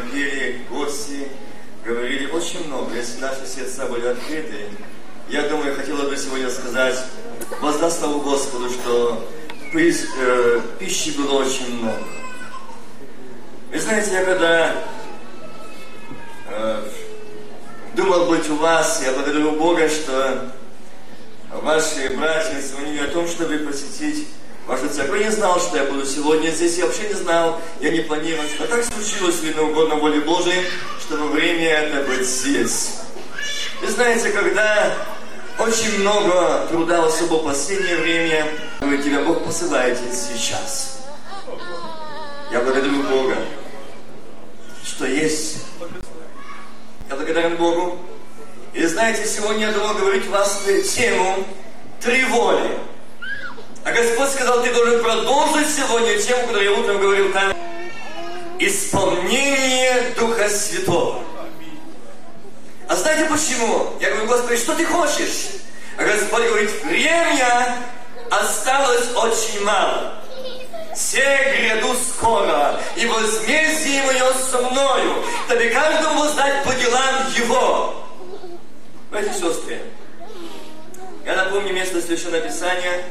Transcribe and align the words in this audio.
пели, 0.00 0.60
гости 0.70 1.28
говорили 1.84 2.26
очень 2.30 2.66
много. 2.66 2.94
Если 2.94 3.20
наши 3.20 3.46
сердца 3.46 3.86
были 3.86 4.06
открыты, 4.06 4.66
я 5.28 5.48
думаю, 5.48 5.74
хотела 5.74 6.08
бы 6.08 6.16
сегодня 6.16 6.48
сказать, 6.50 6.96
воздаст 7.60 7.98
славу 7.98 8.20
Господу, 8.20 8.70
что 8.70 9.28
э, 9.74 10.60
пищи 10.78 11.10
было 11.16 11.42
очень 11.42 11.78
много. 11.78 12.04
Вы 13.72 13.80
знаете, 13.80 14.12
я 14.12 14.24
когда 14.24 14.72
э, 16.48 16.88
думал 17.94 18.26
быть 18.26 18.48
у 18.50 18.56
вас, 18.56 19.02
я 19.04 19.12
благодарю 19.12 19.52
Бога, 19.52 19.88
что 19.88 20.52
ваши 21.50 22.10
братья 22.16 22.60
звонили 22.60 23.02
о 23.04 23.08
том, 23.08 23.26
чтобы 23.26 23.58
посетить 23.58 24.28
вашу 24.66 24.88
церковь. 24.88 25.20
Я 25.20 25.26
не 25.26 25.32
знал, 25.32 25.60
что 25.60 25.76
я 25.76 25.84
буду 25.84 26.04
сегодня 26.04 26.50
здесь, 26.50 26.76
я 26.78 26.86
вообще 26.86 27.08
не 27.08 27.14
знал, 27.14 27.60
я 27.80 27.90
не 27.90 28.00
планировал. 28.00 28.44
Но 28.58 28.66
так 28.66 28.84
случилось, 28.84 29.40
видно, 29.42 29.62
угодно 29.62 29.96
воле 29.96 30.20
Божией, 30.20 30.66
что 31.00 31.16
во 31.16 31.28
время 31.28 31.68
это 31.68 32.08
быть 32.08 32.26
здесь. 32.26 32.98
Вы 33.80 33.88
знаете, 33.88 34.30
когда 34.30 34.94
очень 35.58 36.00
много 36.00 36.66
труда, 36.68 37.04
особо 37.04 37.36
в 37.36 37.44
последнее 37.44 37.96
время, 37.96 38.46
вы 38.80 38.98
тебя 38.98 39.22
Бог 39.22 39.44
посылает 39.44 39.98
сейчас. 40.12 40.98
Я 42.50 42.60
благодарю 42.60 43.02
Бога, 43.04 43.36
что 44.84 45.06
есть. 45.06 45.58
Я 47.08 47.16
благодарен 47.16 47.56
Богу. 47.56 47.98
И 48.74 48.84
знаете, 48.84 49.26
сегодня 49.26 49.68
я 49.68 49.72
думал 49.72 49.94
говорить 49.94 50.26
вас 50.26 50.62
тему 50.94 51.44
«Три 52.00 52.24
воли». 52.24 52.78
А 53.86 53.92
Господь 53.92 54.30
сказал, 54.30 54.64
ты 54.64 54.74
должен 54.74 55.00
продолжить 55.00 55.68
сегодня 55.68 56.18
тему, 56.18 56.48
которую 56.48 56.64
я 56.64 56.72
утром 56.72 57.00
говорил 57.00 57.32
там. 57.32 57.54
Исполнение 58.58 60.12
Духа 60.18 60.48
Святого. 60.48 61.22
А 62.88 62.96
знаете 62.96 63.26
почему? 63.26 63.92
Я 64.00 64.10
говорю, 64.10 64.26
Господи, 64.26 64.56
что 64.56 64.74
ты 64.74 64.84
хочешь? 64.84 65.50
А 65.96 66.02
Господь 66.02 66.48
говорит, 66.48 66.70
время 66.82 67.76
осталось 68.28 69.08
очень 69.14 69.62
мало. 69.62 70.14
Все 70.92 71.54
гряду 71.56 71.94
скоро, 71.94 72.80
и 72.96 73.06
возмездие 73.06 74.02
мое 74.02 74.32
со 74.50 74.62
мною, 74.62 75.22
дабы 75.48 75.68
каждому 75.68 76.22
воздать 76.22 76.64
по 76.64 76.74
делам 76.74 77.32
его. 77.36 78.04
Братья 79.12 79.30
и 79.30 79.34
сестры, 79.34 79.80
я 81.24 81.36
напомню 81.36 81.72
место 81.72 82.00
Священного 82.00 82.40
Писания, 82.40 83.04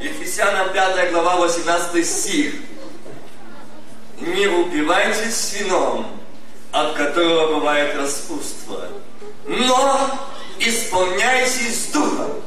Ефесянам 0.00 0.72
5 0.72 1.10
глава 1.10 1.36
18 1.38 2.06
стих. 2.06 2.54
Не 4.20 4.46
упивайтесь 4.46 5.54
вином, 5.58 6.06
от 6.70 6.94
которого 6.94 7.54
бывает 7.58 7.96
распутство, 7.96 8.88
но 9.46 10.28
исполняйтесь 10.60 11.86
духом. 11.92 12.42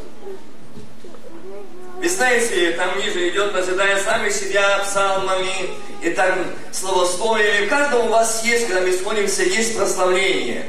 Вы 1.98 2.08
знаете, 2.08 2.72
там 2.72 2.98
ниже 2.98 3.30
идет, 3.30 3.54
назидая 3.54 4.02
сами 4.02 4.30
себя 4.30 4.80
псалмами, 4.80 5.72
и 6.02 6.10
там 6.12 6.46
словословие. 6.72 7.66
В 7.66 7.70
каждом 7.70 8.08
у 8.08 8.10
вас 8.10 8.46
есть, 8.46 8.68
когда 8.68 8.82
мы 8.82 8.94
сходимся, 8.94 9.44
есть 9.44 9.76
прославление. 9.76 10.66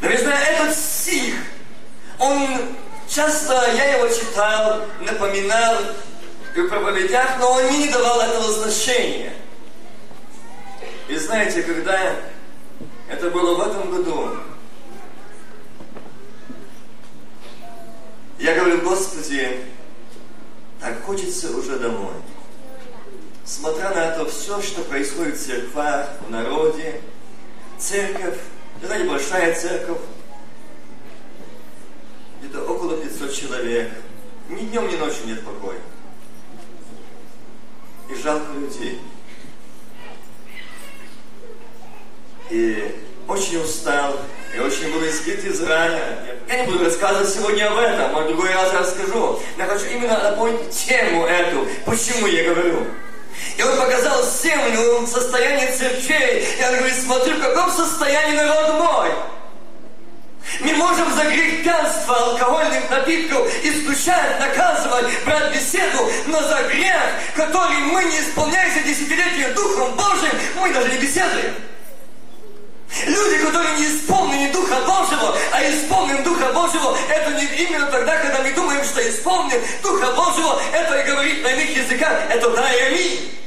Но 0.00 0.08
вы 0.08 0.16
знаете, 0.16 0.50
этот 0.50 0.76
стих, 0.76 1.34
он 2.18 2.74
Часто 3.08 3.54
я 3.76 3.96
его 3.96 4.08
читал, 4.08 4.82
напоминал 5.00 5.76
в 6.54 6.68
проповедях, 6.68 7.38
но 7.38 7.52
он 7.52 7.70
не 7.78 7.88
давал 7.88 8.20
этого 8.20 8.52
значения. 8.52 9.32
И 11.08 11.16
знаете, 11.16 11.62
когда 11.62 12.16
это 13.08 13.30
было 13.30 13.56
в 13.56 13.68
этом 13.68 13.90
году, 13.90 14.30
я 18.38 18.54
говорю, 18.54 18.80
Господи, 18.82 19.60
так 20.80 21.02
хочется 21.04 21.56
уже 21.56 21.78
домой. 21.78 22.14
Смотря 23.44 23.90
на 23.90 24.06
это 24.06 24.26
все, 24.26 24.60
что 24.62 24.82
происходит 24.82 25.36
в 25.36 25.46
церквах, 25.46 26.08
в 26.26 26.30
народе, 26.30 27.00
церковь, 27.78 28.38
это 28.82 28.98
небольшая 28.98 29.54
церковь, 29.54 30.00
где-то 32.44 32.64
около 32.64 32.96
500 32.96 33.32
человек. 33.32 33.90
Ни 34.48 34.62
днем, 34.62 34.88
ни 34.88 34.96
ночью 34.96 35.26
нет 35.26 35.44
покоя. 35.44 35.78
И 38.10 38.14
жалко 38.14 38.52
людей. 38.52 39.00
И 42.50 42.94
очень 43.26 43.62
устал, 43.62 44.20
и 44.54 44.58
очень 44.58 44.92
был 44.92 45.02
избит 45.06 45.42
из 45.44 45.62
рая. 45.62 46.38
Я 46.46 46.60
не 46.60 46.70
буду 46.70 46.84
рассказывать 46.84 47.30
сегодня 47.30 47.70
об 47.70 47.78
этом, 47.78 48.14
а 48.14 48.24
другой 48.24 48.52
раз 48.52 48.72
расскажу. 48.74 49.40
Я 49.56 49.64
хочу 49.64 49.86
именно 49.86 50.18
напомнить 50.18 50.68
тему 50.70 51.24
эту, 51.24 51.66
почему 51.86 52.26
я 52.26 52.52
говорю. 52.52 52.86
И 53.56 53.62
он 53.62 53.76
показал 53.78 54.22
землю, 54.22 55.06
состояние 55.06 55.72
церквей. 55.72 56.46
И 56.60 56.64
он 56.64 56.76
говорит, 56.76 56.96
смотри, 57.02 57.32
в 57.32 57.40
каком 57.40 57.70
состоянии 57.70 58.36
народ 58.36 58.74
мой. 58.78 59.10
Можем 60.84 61.10
за 61.14 61.24
грех 61.24 61.62
пьянства, 61.62 62.14
алкогольных 62.14 62.90
напитков 62.90 63.50
исключать, 63.64 64.38
наказывать, 64.38 65.06
брать 65.24 65.50
беседу, 65.54 66.10
но 66.26 66.42
за 66.42 66.62
грех, 66.64 67.00
который 67.34 67.78
мы 67.78 68.04
не 68.04 68.20
исполняем 68.20 68.70
за 68.70 68.80
десятилетия 68.80 69.48
Духом 69.54 69.96
Божьим, 69.96 70.38
мы 70.60 70.74
даже 70.74 70.90
не 70.90 70.98
беседуем. 70.98 71.54
Люди, 73.06 73.38
которые 73.38 73.78
не 73.78 73.86
исполнены 73.86 74.52
Духа 74.52 74.76
Божьего, 74.80 75.34
а 75.52 75.62
исполнен 75.70 76.22
Духа 76.22 76.52
Божьего, 76.52 76.94
это 77.08 77.30
не 77.30 77.46
именно 77.64 77.86
тогда, 77.86 78.18
когда 78.18 78.42
мы 78.42 78.52
думаем, 78.52 78.84
что 78.84 79.08
исполнен 79.08 79.58
Духа 79.82 80.12
Божьего, 80.12 80.60
это 80.70 81.00
и 81.00 81.06
говорит 81.10 81.42
на 81.42 81.48
иных 81.48 81.76
языках, 81.78 82.12
это 82.28 82.50
да 82.50 82.70
и 82.74 82.80
аминь. 82.82 83.43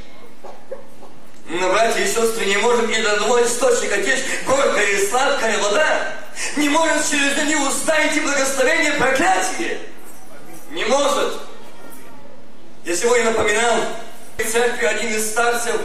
Но, 1.48 1.70
братья 1.70 2.02
и 2.02 2.06
сестры, 2.06 2.44
не 2.44 2.58
можем 2.58 2.90
ни 2.90 3.00
до 3.00 3.12
одного 3.12 3.42
источника 3.42 4.02
течь 4.02 4.22
горькая 4.46 4.86
и 4.86 5.06
сладкая 5.06 5.58
вода. 5.58 6.12
Не 6.56 6.68
может 6.68 7.08
через 7.08 7.42
не 7.46 7.56
уставить 7.56 8.22
благословение 8.22 8.92
проклятие. 8.92 9.78
Не 10.70 10.84
может. 10.84 11.40
Я 12.84 12.96
сегодня 12.96 13.30
напоминал 13.30 13.76
в 14.36 14.44
церкви 14.44 14.84
один 14.84 15.14
из 15.14 15.30
старцев, 15.30 15.80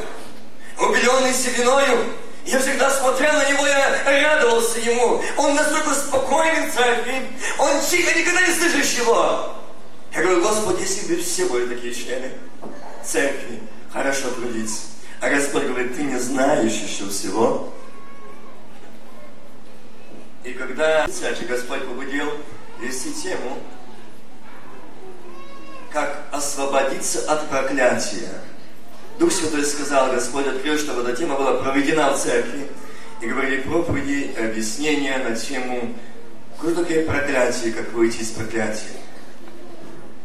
убеленный 0.77 1.33
сединою, 1.33 2.13
я 2.45 2.59
всегда 2.59 2.89
смотрел 2.91 3.33
на 3.33 3.49
него, 3.49 3.65
я 3.65 4.35
радовался 4.35 4.79
ему. 4.79 5.23
Он 5.37 5.55
настолько 5.55 5.93
спокойный 5.95 6.69
в 6.69 6.73
церкви, 6.73 7.27
он 7.57 7.81
тихо, 7.81 8.19
никогда 8.19 8.41
не 8.41 8.53
слышишь 8.53 8.97
его. 8.97 9.55
Я 10.13 10.21
говорю, 10.21 10.41
Господи, 10.41 10.81
если 10.81 11.15
бы 11.15 11.21
все 11.21 11.45
были 11.45 11.73
такие 11.73 11.93
члены 11.93 12.31
церкви, 13.03 13.61
хорошо 13.91 14.29
трудиться. 14.31 14.92
А 15.23 15.29
Господь 15.29 15.63
говорит, 15.63 15.95
ты 15.95 16.03
не 16.03 16.19
знаешь 16.19 16.73
еще 16.73 17.07
всего, 17.07 17.73
и 20.43 20.51
когда 20.51 21.07
Святый 21.07 21.47
Господь 21.47 21.87
побудил 21.87 22.29
вести 22.81 23.13
тему, 23.13 23.57
как 25.93 26.25
освободиться 26.29 27.19
от 27.31 27.47
проклятия. 27.47 28.33
Дух 29.17 29.31
Святой 29.31 29.63
сказал, 29.63 30.11
Господь 30.11 30.45
открыл, 30.45 30.77
чтобы 30.77 31.03
эта 31.03 31.15
тема 31.15 31.37
была 31.37 31.53
проведена 31.53 32.11
в 32.11 32.21
церкви. 32.21 32.67
И 33.21 33.25
говорили 33.25 33.61
проповеди, 33.61 34.35
объяснения 34.37 35.19
на 35.19 35.37
тему, 35.37 35.95
какое 36.57 36.75
такое 36.75 37.05
проклятие, 37.05 37.71
как 37.71 37.93
выйти 37.93 38.17
из 38.17 38.31
проклятия. 38.31 39.02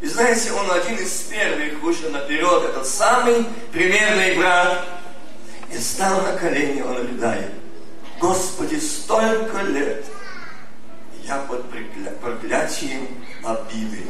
И 0.00 0.06
знаете, 0.06 0.53
он 0.53 0.71
один 0.71 0.97
из 0.97 1.23
первых 1.23 1.81
вышел 1.81 2.11
наперед, 2.11 2.65
этот 2.65 2.87
самый 2.87 3.45
примерный 3.73 4.37
брат, 4.37 4.87
и 5.73 5.79
стал 5.79 6.23
на 6.23 6.33
колени, 6.35 6.83
он 6.83 6.97
рыдает. 6.97 7.53
Господи, 8.21 8.77
столько 8.77 9.62
лет 9.62 10.05
я 11.25 11.39
под 11.39 11.65
проклятием 12.21 13.06
обиды. 13.45 14.05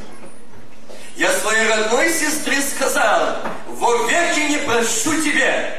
Я 1.17 1.33
своей 1.33 1.69
родной 1.69 2.11
сестре 2.13 2.61
сказал, 2.63 3.39
во 3.67 4.07
веки 4.07 4.41
не 4.51 4.59
прощу 4.59 5.21
тебе. 5.23 5.75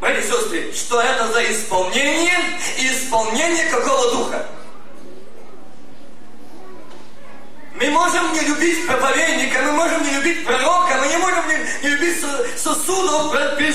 Братья 0.00 0.20
и 0.20 0.24
сестры, 0.24 0.72
что 0.72 1.00
это 1.00 1.28
за 1.32 1.52
исполнение 1.52 2.38
и 2.78 2.88
исполнение 2.88 3.66
какого 3.66 4.10
духа? 4.12 4.46
Мы 7.80 7.90
можем 7.90 8.32
не 8.32 8.40
любить 8.40 8.86
проповедника, 8.86 9.62
мы 9.62 9.72
можем 9.72 10.02
не 10.02 10.10
любить 10.10 10.44
пророка, 10.44 10.96
мы 10.98 11.06
не 11.06 11.16
можем 11.18 11.46
не, 11.46 11.56
не 11.82 11.94
любить 11.94 12.20
сосудов, 12.56 13.32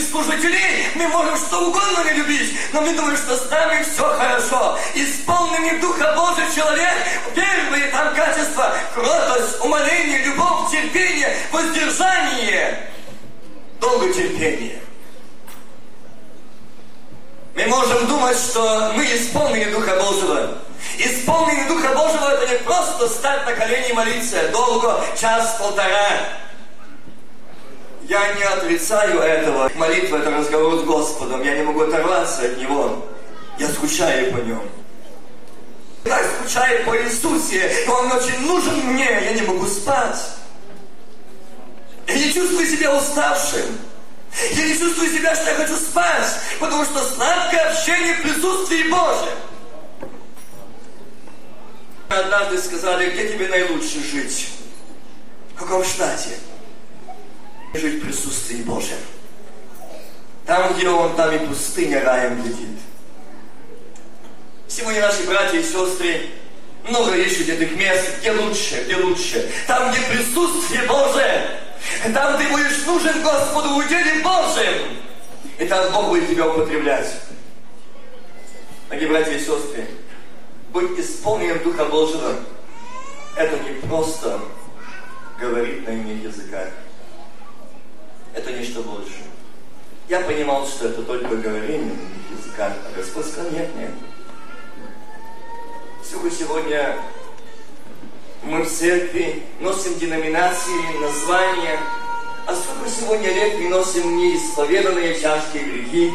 служителей, 0.10 0.88
мы 0.96 1.08
можем 1.08 1.38
что 1.38 1.68
угодно 1.68 2.04
не 2.04 2.18
любить, 2.18 2.58
но 2.74 2.82
мы 2.82 2.94
думаем, 2.94 3.16
что 3.16 3.38
с 3.38 3.50
нами 3.50 3.82
все 3.84 4.04
хорошо. 4.04 4.78
Исполненный 4.94 5.80
Духа 5.80 6.14
Божий 6.18 6.44
человек, 6.54 6.94
первые 7.34 7.88
там 7.92 8.14
качества, 8.14 8.76
кротость, 8.94 9.62
умоление, 9.62 10.20
любовь, 10.26 10.70
терпение, 10.70 11.36
воздержание, 11.52 12.90
долготерпение. 13.80 14.82
Мы 17.56 17.68
можем 17.68 18.06
думать, 18.08 18.38
что 18.38 18.92
мы 18.96 19.06
исполнены 19.06 19.72
Духа 19.72 19.96
Божьего. 19.96 20.58
Исполненный 20.98 21.68
Духа 21.68 21.94
Божьего 21.94 22.34
это 22.34 22.52
не 22.52 22.60
просто 22.60 23.10
стать 23.10 23.46
на 23.46 23.54
колени 23.54 23.90
и 23.90 23.94
молиться 23.94 24.48
долго, 24.50 25.04
час-полтора. 25.20 26.20
Я 28.04 28.34
не 28.34 28.44
отрицаю 28.44 29.20
этого. 29.20 29.72
Молитва– 29.76 30.18
это 30.20 30.32
разговор 30.32 30.80
с 30.80 30.84
Господом. 30.84 31.42
Я 31.42 31.56
не 31.56 31.64
могу 31.64 31.82
оторваться 31.82 32.44
от 32.44 32.58
Него. 32.58 33.06
Я 33.58 33.70
скучаю 33.70 34.34
по 34.34 34.38
Нем. 34.38 34.62
Я 36.06 36.20
скучаю 36.24 36.86
по 36.86 36.98
Иисусе. 36.98 37.72
Он 37.88 38.12
очень 38.12 38.40
нужен 38.46 38.76
мне. 38.88 39.06
Я 39.06 39.34
не 39.34 39.42
могу 39.44 39.66
спать. 39.68 40.20
Я 42.08 42.16
не 42.16 42.34
чувствую 42.34 42.68
себя 42.68 42.96
уставшим. 42.96 43.80
Я 44.52 44.66
не 44.66 44.78
чувствую 44.78 45.10
себя, 45.10 45.36
что 45.36 45.50
я 45.50 45.56
хочу 45.56 45.76
спать, 45.76 46.28
потому 46.60 46.84
что 46.86 47.04
сладкое 47.04 47.70
общение 47.70 48.16
в 48.16 48.22
присутствии 48.24 48.90
Божьем. 48.90 49.38
Однажды 52.20 52.60
сказали, 52.60 53.10
где 53.10 53.34
тебе 53.34 53.48
наилучше 53.48 54.00
жить? 54.04 54.50
В 55.56 55.60
каком 55.60 55.84
штате? 55.84 56.30
Жить 57.74 58.02
в 58.02 58.06
присутствии 58.06 58.62
Божьем. 58.62 58.98
Там, 60.46 60.74
где 60.74 60.90
Он, 60.90 61.16
там 61.16 61.34
и 61.34 61.48
пустыня 61.48 62.04
раем 62.04 62.42
глядит. 62.42 62.78
Сегодня 64.68 65.02
наши 65.02 65.24
братья 65.24 65.58
и 65.58 65.64
сестры 65.64 66.30
много 66.88 67.16
ищут 67.16 67.50
этих 67.50 67.76
мест, 67.76 68.20
где 68.20 68.32
лучше, 68.32 68.84
где 68.86 68.96
лучше. 68.98 69.52
Там, 69.68 69.92
где 69.92 70.02
присутствие 70.02 70.84
Божие. 70.84 71.60
Там 72.14 72.38
ты 72.38 72.48
будешь 72.50 72.86
нужен 72.86 73.24
Господу 73.24 73.70
в 73.70 73.78
уделе 73.78 74.22
Божьем. 74.24 74.98
И 75.58 75.66
там 75.66 75.92
Бог 75.94 76.10
будет 76.10 76.30
тебя 76.30 76.48
употреблять. 76.48 77.08
Дорогие 78.90 79.10
братья 79.10 79.32
и 79.32 79.40
сестры, 79.40 79.88
быть 80.74 81.00
исполненным 81.00 81.64
Духа 81.64 81.86
Божьего, 81.86 82.36
это 83.36 83.60
не 83.60 83.80
просто 83.88 84.40
говорить 85.40 85.88
на 85.88 85.92
иных 85.92 86.24
языках. 86.24 86.70
Это 88.34 88.52
нечто 88.52 88.82
больше. 88.82 89.24
Я 90.10 90.22
понимал, 90.22 90.68
что 90.68 90.88
это 90.88 91.04
только 91.04 91.36
говорение 91.36 91.86
на 91.86 91.92
иных 91.92 92.40
языках, 92.40 92.74
а 92.86 92.98
Господь 92.98 93.28
сказал, 93.28 93.52
нет, 93.52 93.70
нет. 93.76 93.92
Всего 96.04 96.30
сегодня 96.30 96.98
мы 98.42 98.64
в 98.64 98.70
церкви 98.70 99.44
носим 99.60 99.98
деноминации, 99.98 101.00
названия, 101.00 101.80
а 102.46 102.56
сколько 102.56 102.90
сегодня 102.90 103.32
лет 103.32 103.60
мы 103.60 103.70
носим 103.70 104.18
неисповеданные 104.18 105.14
тяжкие 105.14 105.64
грехи. 105.64 106.12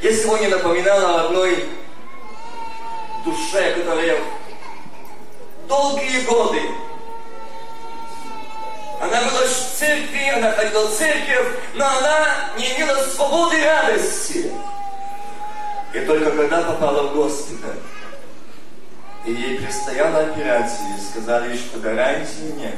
Я 0.00 0.12
сегодня 0.12 0.48
напоминала 0.48 1.26
одной 1.26 1.68
душе, 3.30 3.74
которая 3.74 4.18
долгие 5.66 6.20
годы 6.22 6.60
она 9.00 9.20
была 9.30 9.46
в 9.46 9.78
церкви, 9.78 10.28
она 10.28 10.50
ходила 10.52 10.88
в 10.88 10.96
церковь, 10.96 11.56
но 11.74 11.86
она 11.86 12.50
не 12.56 12.76
имела 12.76 12.96
свободы 13.04 13.60
и 13.60 13.64
радости. 13.64 14.52
И 15.94 16.00
только 16.00 16.32
когда 16.32 16.62
попала 16.62 17.08
в 17.08 17.14
госпиталь, 17.14 17.78
и 19.24 19.32
ей 19.32 19.58
предстояла 19.58 20.20
операция, 20.20 20.96
и 20.96 21.00
сказали, 21.00 21.56
что 21.56 21.78
гарантии 21.78 22.52
нет. 22.56 22.74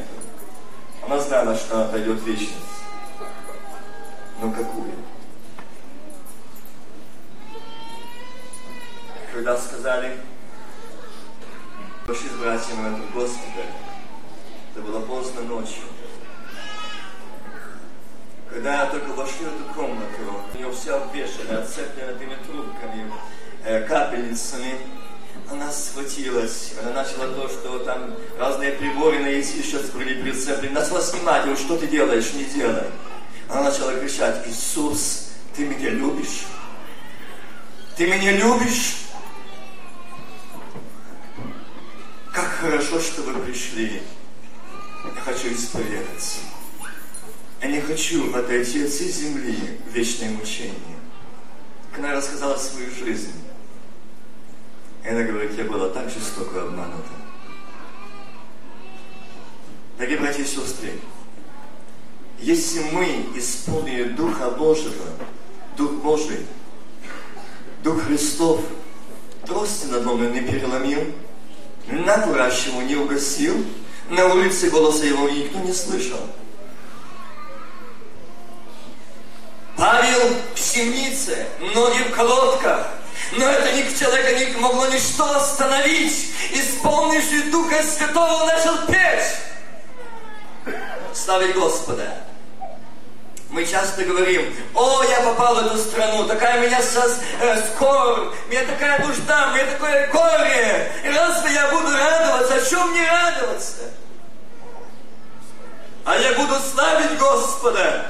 Она 1.05 1.19
знала, 1.19 1.57
что 1.57 1.77
она 1.77 1.85
пойдет 1.87 2.21
в 2.21 2.27
вечность. 2.27 2.55
Но 4.43 4.51
какую? 4.51 4.93
Когда 9.33 9.57
сказали, 9.57 10.19
Пошли 12.11 12.29
с 12.29 12.33
братьями 12.33 12.89
в 12.89 12.93
этот 12.93 13.11
госпиталь. 13.13 13.71
Это 14.75 14.85
было 14.85 14.99
поздно 14.99 15.43
ночью. 15.43 15.85
Когда 18.53 18.87
только 18.87 19.11
вошли 19.11 19.45
в 19.45 19.55
эту 19.55 19.73
комнату, 19.73 20.19
у 20.53 20.59
нее 20.59 20.67
обвешено, 20.67 21.61
отцеплено 21.61 22.11
этими 22.11 22.35
трубками, 22.45 23.13
э, 23.65 23.87
капельницами, 23.87 24.81
она 25.49 25.71
схватилась, 25.71 26.73
она 26.83 27.05
начала 27.05 27.29
то, 27.29 27.49
что 27.49 27.79
там 27.79 28.17
разные 28.37 28.73
приборы 28.73 29.21
на 29.21 29.29
язык 29.29 29.65
сейчас 29.65 29.91
были 29.91 30.21
прицеплены, 30.21 30.81
начала 30.81 31.01
снимать, 31.01 31.47
вот 31.47 31.61
что 31.61 31.77
ты 31.77 31.87
делаешь, 31.87 32.33
не 32.33 32.43
делай. 32.43 32.87
Она 33.49 33.71
начала 33.71 33.95
кричать, 33.95 34.49
Иисус, 34.49 35.29
ты 35.55 35.65
меня 35.65 35.91
любишь? 35.91 36.47
Ты 37.97 38.09
меня 38.09 38.33
любишь? 38.33 38.97
Как 42.41 42.53
хорошо, 42.53 42.99
что 42.99 43.21
вы 43.21 43.39
пришли. 43.43 44.01
Я 45.05 45.21
хочу 45.21 45.53
исповедаться. 45.53 46.39
Я 47.61 47.69
не 47.69 47.83
хочу 47.83 48.35
отойти 48.35 48.85
от 48.85 48.91
всей 48.91 49.11
земли 49.11 49.59
в 49.85 49.93
вечное 49.93 50.31
мучение. 50.31 50.75
Она 51.95 52.15
рассказала 52.15 52.57
свою 52.57 52.91
жизнь. 52.93 53.35
Она 55.07 55.23
говорит, 55.23 55.53
я 55.59 55.65
была 55.65 55.91
так 55.91 56.09
жестоко 56.09 56.63
обманута. 56.63 57.11
Дорогие 59.99 60.19
братья 60.19 60.43
и 60.43 60.47
сестры, 60.47 60.93
если 62.39 62.81
мы 62.91 63.27
исполнили 63.37 64.05
Духа 64.05 64.51
Божьего, 64.53 65.05
Дух 65.77 65.93
Божий, 66.03 66.47
Дух 67.85 68.03
Христов, 68.05 68.63
трости 69.45 69.89
над 69.89 70.07
нами 70.07 70.41
не 70.41 70.51
переломил, 70.51 71.05
на 71.91 72.19
курящему 72.19 72.83
не 72.83 72.97
угасил, 72.97 73.65
на 74.09 74.27
улице 74.27 74.71
голоса 74.71 75.05
его 75.05 75.29
никто 75.29 75.59
не 75.59 75.73
слышал. 75.73 76.21
Павел 79.77 80.37
в 80.55 80.61
темнице, 80.61 81.47
ноги 81.75 82.03
в 82.03 82.15
колодках, 82.15 82.89
но 83.33 83.45
это 83.49 83.73
ни 83.73 83.99
человека 83.99 84.39
не 84.39 84.57
могло 84.61 84.87
ничто 84.89 85.25
остановить. 85.37 86.31
Исполнивший 86.53 87.51
Духа 87.51 87.83
Святого 87.83 88.47
начал 88.47 88.87
петь. 88.87 90.75
Славить 91.15 91.55
Господа. 91.55 92.25
Мы 93.51 93.67
часто 93.67 94.05
говорим, 94.05 94.55
о, 94.75 95.03
я 95.03 95.21
попал 95.23 95.57
в 95.57 95.67
эту 95.67 95.77
страну, 95.77 96.25
такая 96.27 96.65
меня 96.65 96.81
сейчас 96.81 97.19
э, 97.41 97.61
скорбь, 97.75 98.33
меня 98.49 98.65
такая 98.65 99.05
нужда, 99.05 99.51
меня 99.53 99.67
такое 99.67 100.07
горе. 100.07 100.93
И 101.05 101.09
разве 101.09 101.53
я 101.53 101.69
буду 101.73 101.89
радоваться? 101.89 102.55
О 102.55 102.65
чем 102.65 102.91
мне 102.93 103.05
радоваться? 103.11 103.91
А 106.05 106.17
я 106.17 106.33
буду 106.35 106.55
славить 106.73 107.19
Господа. 107.19 108.07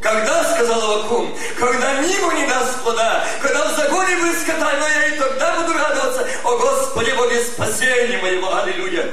Когда, 0.00 0.44
сказал 0.44 0.82
Авакум, 0.92 1.36
когда 1.58 1.94
мимо 2.00 2.32
не 2.34 2.46
даст 2.46 2.80
плода, 2.82 3.24
когда 3.42 3.66
в 3.66 3.76
загоне 3.76 4.16
вы 4.16 4.32
скота, 4.32 4.72
но 4.78 4.88
я 4.88 5.06
и 5.08 5.18
тогда 5.18 5.60
буду 5.60 5.74
радоваться. 5.74 6.26
О 6.44 6.56
Господи, 6.56 7.10
Боге, 7.10 7.42
спасение 7.42 8.18
моего, 8.18 8.54
аллилуйя. 8.56 9.10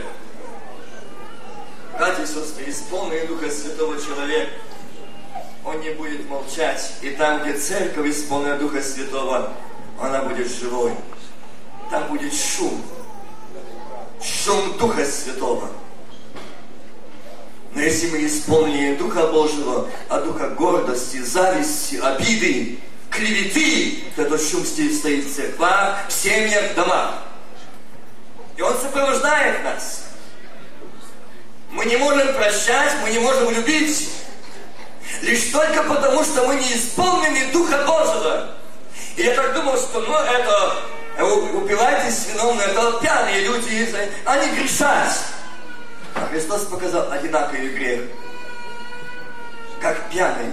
Братья 1.97 2.23
и 2.23 2.27
сестры, 2.27 2.63
исполненный 2.67 3.27
Духа 3.27 3.49
Святого 3.49 3.99
человека, 3.99 4.51
он 5.67 5.81
не 5.81 5.89
будет 5.89 6.29
молчать. 6.29 6.93
И 7.01 7.09
там, 7.09 7.43
где 7.43 7.53
церковь 7.57 8.09
исполнена 8.09 8.57
Духа 8.57 8.81
Святого, 8.81 9.53
она 9.99 10.23
будет 10.23 10.49
живой. 10.49 10.93
Там 11.91 12.07
будет 12.07 12.33
шум. 12.33 12.81
Шум 14.21 14.77
Духа 14.77 15.05
Святого. 15.05 15.69
Но 17.73 17.81
если 17.81 18.07
мы 18.07 18.25
исполнили 18.25 18.95
Духа 18.95 19.27
Божьего, 19.27 19.89
а 20.07 20.21
Духа 20.21 20.49
гордости, 20.51 21.17
зависти, 21.17 21.97
обиды, 21.97 22.79
клеветы, 23.11 24.03
то 24.15 24.21
этот 24.21 24.41
шум 24.41 24.65
стоит 24.65 25.25
в 25.25 25.35
церквах, 25.35 26.07
в 26.07 26.13
семьях, 26.13 26.71
в 26.71 26.75
домах. 26.75 27.23
И 28.55 28.61
он 28.61 28.73
сопровождает 28.77 29.63
нас. 29.65 30.05
Мы 31.71 31.85
не 31.85 31.97
можем 31.97 32.33
прощать, 32.33 32.93
мы 33.03 33.11
не 33.11 33.19
можем 33.19 33.51
любить, 33.51 34.09
Лишь 35.21 35.51
только 35.51 35.83
потому, 35.83 36.23
что 36.23 36.45
мы 36.47 36.55
не 36.55 36.73
исполнены 36.73 37.51
Духа 37.51 37.83
Божьего. 37.85 38.51
И 39.15 39.23
я 39.23 39.33
так 39.35 39.53
думал, 39.53 39.75
что 39.77 39.99
ну 40.01 40.13
это 40.13 40.75
э, 41.17 41.23
упивайтесь 41.23 42.27
вином, 42.31 42.59
это 42.59 42.99
пьяные 43.01 43.41
люди, 43.41 43.87
они 44.25 44.55
грешат. 44.55 45.11
А 46.13 46.27
Христос 46.27 46.65
показал 46.65 47.11
одинаковый 47.11 47.69
грех. 47.69 48.01
Как 49.81 50.09
пьяный. 50.09 50.51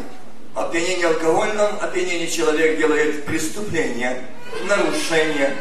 Опьянение 0.54 1.08
алкогольном, 1.08 1.78
опьянение 1.80 2.30
человек 2.30 2.78
делает 2.78 3.24
преступление, 3.24 4.24
нарушение. 4.66 5.56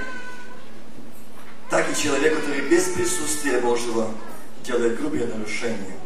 Так 1.69 1.89
и 1.91 2.01
человек, 2.01 2.39
который 2.39 2.61
без 2.69 2.83
присутствия 2.89 3.59
Божьего 3.59 4.11
делает 4.63 4.99
грубые 4.99 5.25
нарушения. 5.25 5.97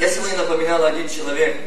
Я 0.00 0.08
сегодня 0.08 0.38
напоминал 0.38 0.82
один 0.86 1.06
человек, 1.10 1.58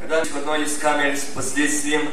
когда 0.00 0.22
в 0.22 0.36
одной 0.36 0.62
из 0.62 0.78
камер 0.78 1.18
под 1.34 1.44
следствием, 1.44 2.08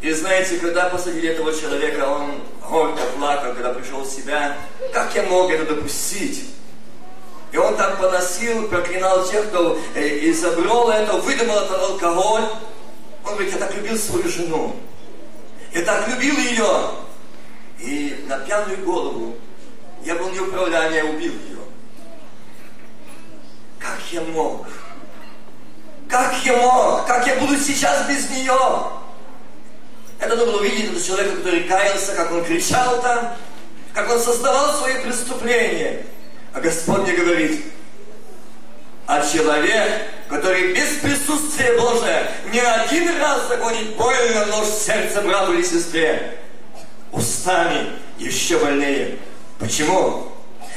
и 0.00 0.12
знаете, 0.12 0.58
когда 0.58 0.88
посадили 0.88 1.30
этого 1.30 1.52
человека, 1.52 2.08
он 2.08 2.40
горько 2.70 3.02
плакал, 3.18 3.52
когда 3.52 3.74
пришел 3.74 4.02
в 4.02 4.08
себя. 4.08 4.56
Как 4.92 5.12
я 5.16 5.24
мог 5.24 5.50
это 5.50 5.74
допустить? 5.74 6.44
И 7.50 7.56
он 7.56 7.76
так 7.76 7.98
поносил, 7.98 8.68
проклинал 8.68 9.26
тех, 9.26 9.48
кто 9.48 9.76
э, 9.96 10.30
изобрел 10.30 10.90
это, 10.90 11.14
выдумал 11.14 11.56
этот 11.56 11.82
алкоголь. 11.82 12.44
Он 13.24 13.32
говорит, 13.32 13.54
я 13.54 13.58
так 13.58 13.74
любил 13.74 13.98
свою 13.98 14.28
жену. 14.28 14.76
Я 15.72 15.82
так 15.82 16.06
любил 16.06 16.36
ее. 16.36 16.90
И 17.80 18.24
на 18.28 18.38
пьяную 18.38 18.78
голову 18.84 19.34
я 20.04 20.14
был 20.14 20.30
неуправляем, 20.30 20.94
я 20.94 21.04
убил 21.06 21.32
ее. 21.32 21.63
Я 24.14 24.20
мог? 24.20 24.64
Как 26.08 26.36
я 26.44 26.56
мог? 26.56 27.04
Как 27.04 27.26
я 27.26 27.34
буду 27.34 27.58
сейчас 27.58 28.06
без 28.06 28.30
нее? 28.30 28.56
Это 30.20 30.36
было 30.36 30.60
увидеть 30.60 30.84
этого 30.84 31.02
человека, 31.02 31.36
который 31.38 31.64
каялся, 31.64 32.14
как 32.14 32.30
он 32.30 32.44
кричал 32.44 33.02
там, 33.02 33.34
как 33.92 34.08
он 34.08 34.20
создавал 34.20 34.72
свои 34.74 35.02
преступления. 35.02 36.06
А 36.52 36.60
Господь 36.60 37.00
мне 37.00 37.14
говорит, 37.14 37.64
а 39.08 39.26
человек, 39.26 40.02
который 40.28 40.74
без 40.74 40.90
присутствия 41.02 41.76
Божия 41.76 42.30
не 42.52 42.60
один 42.60 43.20
раз 43.20 43.48
загонит 43.48 43.96
больно 43.96 44.46
нож 44.46 44.68
в 44.68 44.80
сердце 44.80 45.22
брату 45.22 45.54
или 45.54 45.64
сестре, 45.64 46.38
устами 47.10 47.98
еще 48.18 48.60
больнее. 48.60 49.18
Почему? 49.58 50.33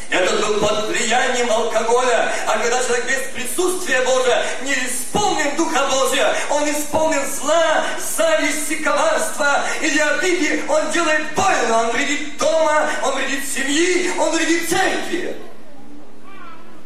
Это 0.10 0.36
был 0.38 0.60
под 0.60 0.88
влиянием 0.88 1.52
алкоголя. 1.52 2.32
А 2.48 2.60
когда 2.60 2.82
человек 2.84 3.06
без 3.08 3.44
присутствия 3.44 4.02
Божия 4.04 4.44
не 4.62 4.74
исполнен 4.74 5.56
Духа 5.58 5.86
Божия, 5.92 6.34
он 6.50 6.70
исполнен 6.70 7.22
зла, 7.30 7.84
зависти, 8.16 8.76
коварства 8.76 9.64
или 9.82 10.00
обиды, 10.00 10.64
он 10.70 10.92
делает 10.92 11.34
больно, 11.36 11.84
он 11.84 11.92
вредит 11.92 12.38
дома, 12.38 12.90
он 13.04 13.16
вредит 13.16 13.44
семьи, 13.48 14.12
он 14.18 14.36
вредит 14.36 14.70
церкви. 14.70 15.36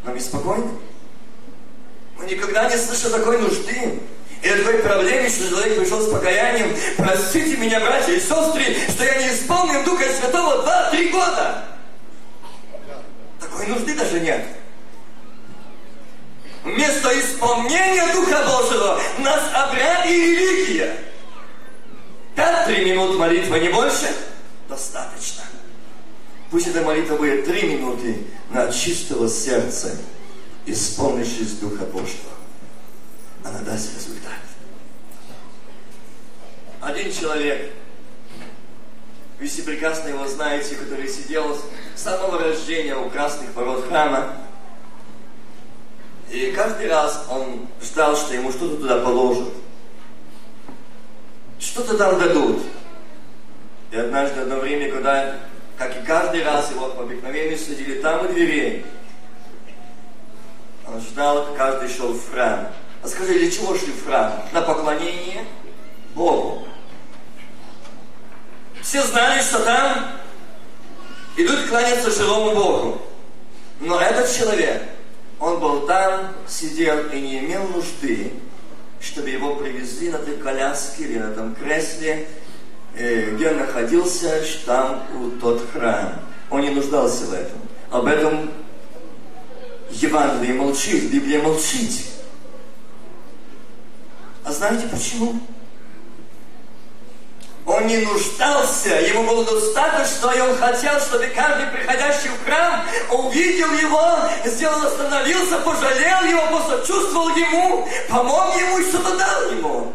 Но 0.03 0.13
беспокойны? 0.13 0.71
Мы 2.17 2.25
никогда 2.25 2.69
не 2.69 2.77
слышали 2.77 3.11
такой 3.11 3.37
нужды. 3.39 3.99
И 4.41 4.49
такой 4.49 4.79
проблеме, 4.79 5.29
что 5.29 5.47
человек 5.49 5.79
пришел 5.79 6.01
с 6.01 6.11
покаянием, 6.11 6.75
простите 6.97 7.57
меня, 7.57 7.79
братья 7.79 8.11
и 8.11 8.19
сестры, 8.19 8.75
что 8.89 9.03
я 9.03 9.15
не 9.21 9.35
исполнил 9.35 9.83
Духа 9.83 10.05
Святого 10.05 10.63
два-три 10.63 11.09
года. 11.09 11.70
Такой 13.51 13.67
нужды 13.67 13.93
даже 13.95 14.19
нет. 14.21 14.45
Вместо 16.63 17.19
исполнения 17.19 18.13
Духа 18.13 18.45
Божьего 18.45 19.01
нас 19.19 19.41
обряд 19.53 20.05
и 20.05 20.13
религия. 20.13 20.95
Пять-три 22.35 22.85
минут 22.85 23.17
молитвы, 23.17 23.59
не 23.59 23.69
больше? 23.69 24.15
Достаточно. 24.69 25.43
Пусть 26.49 26.67
эта 26.67 26.81
молитва 26.81 27.17
будет 27.17 27.45
три 27.45 27.63
минуты 27.63 28.25
на 28.49 28.71
чистого 28.71 29.27
сердца, 29.27 29.97
исполнившись 30.65 31.53
Духа 31.53 31.85
Божьего. 31.85 32.31
Она 33.43 33.59
даст 33.59 33.93
результат. 33.95 34.31
Один 36.79 37.11
человек, 37.11 37.73
вы 39.41 39.47
все 39.47 39.63
прекрасно 39.63 40.09
его 40.09 40.27
знаете, 40.27 40.75
который 40.75 41.07
сидел 41.07 41.57
с 41.95 41.99
самого 41.99 42.37
рождения 42.37 42.95
у 42.95 43.09
красных 43.09 43.55
ворот 43.55 43.87
храма. 43.87 44.35
И 46.29 46.51
каждый 46.51 46.87
раз 46.87 47.25
он 47.27 47.67
ждал, 47.81 48.15
что 48.15 48.35
ему 48.35 48.51
что-то 48.51 48.77
туда 48.77 48.99
положат. 48.99 49.49
Что-то 51.59 51.97
там 51.97 52.19
дадут. 52.19 52.61
И 53.89 53.97
однажды, 53.97 54.41
одно 54.41 54.57
время, 54.57 54.91
когда, 54.91 55.37
как 55.75 55.97
и 55.97 56.05
каждый 56.05 56.43
раз, 56.43 56.69
его 56.69 56.89
по 56.89 57.01
обыкновению 57.01 57.57
сидели 57.57 57.99
там 57.99 58.23
у 58.23 58.27
дверей, 58.27 58.85
он 60.87 61.01
ждал, 61.01 61.47
каждый 61.57 61.89
шел 61.89 62.13
в 62.13 62.31
храм. 62.31 62.67
А 63.01 63.07
скажи, 63.07 63.33
для 63.39 63.49
чего 63.49 63.75
шли 63.75 63.91
в 63.91 64.05
храм? 64.05 64.33
На 64.53 64.61
поклонение 64.61 65.45
Богу. 66.13 66.67
Все 68.91 69.01
знали, 69.03 69.41
что 69.41 69.63
там 69.63 70.05
идут 71.37 71.69
кланяться 71.69 72.11
живому 72.11 72.53
Богу. 72.53 73.01
Но 73.79 73.97
этот 74.01 74.29
человек, 74.29 74.83
он 75.39 75.61
был 75.61 75.87
там, 75.87 76.33
сидел 76.45 77.07
и 77.07 77.21
не 77.21 77.39
имел 77.39 77.65
нужды, 77.69 78.33
чтобы 78.99 79.29
его 79.29 79.55
привезли 79.55 80.09
на 80.09 80.17
этой 80.17 80.35
коляске 80.35 81.03
или 81.03 81.19
на 81.19 81.31
этом 81.31 81.55
кресле, 81.55 82.27
э, 82.93 83.33
где 83.33 83.51
он 83.51 83.59
находился, 83.59 84.43
там 84.65 85.07
у 85.15 85.39
тот 85.39 85.65
храм. 85.71 86.19
Он 86.49 86.59
не 86.59 86.71
нуждался 86.71 87.23
в 87.27 87.33
этом. 87.33 87.59
Об 87.91 88.07
этом 88.07 88.51
Евангелие 89.89 90.53
молчит, 90.53 91.09
Библия 91.09 91.41
молчит. 91.41 92.07
А 94.43 94.51
знаете 94.51 94.85
почему? 94.91 95.39
Он 97.65 97.85
не 97.85 97.97
нуждался, 97.97 98.89
ему 99.01 99.23
было 99.23 99.45
достаточно, 99.45 100.31
и 100.31 100.39
он 100.39 100.57
хотел, 100.57 100.99
чтобы 100.99 101.27
каждый 101.27 101.67
приходящий 101.67 102.29
в 102.29 102.43
храм 102.43 102.83
увидел 103.11 103.71
его, 103.73 104.17
сделал, 104.45 104.83
остановился, 104.87 105.59
пожалел 105.59 106.23
его, 106.25 106.57
посочувствовал 106.57 107.29
ему, 107.29 107.87
помог 108.09 108.55
ему 108.59 108.79
и 108.79 108.89
что-то 108.89 109.15
дал 109.15 109.51
ему. 109.51 109.93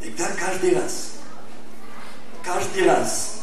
И 0.00 0.10
так 0.10 0.36
каждый 0.38 0.76
раз, 0.76 1.14
каждый 2.44 2.86
раз 2.86 3.40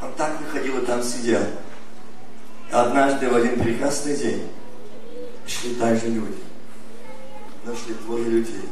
он 0.00 0.12
так 0.14 0.40
выходил 0.40 0.78
и 0.78 0.86
там 0.86 1.02
сидел. 1.02 1.42
И 2.70 2.72
однажды 2.72 3.28
в 3.28 3.36
один 3.36 3.60
прекрасный 3.60 4.16
день 4.16 4.50
шли 5.46 5.74
также 5.74 6.06
люди, 6.08 6.38
нашли 7.64 7.92
двое 7.94 8.24
людей. 8.24 8.68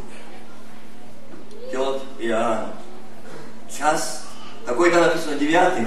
Петр 1.70 2.00
и 2.18 2.28
Иоанн 2.28 2.72
час, 3.76 4.24
какой-то 4.66 5.00
написано 5.00 5.36
девятый, 5.36 5.86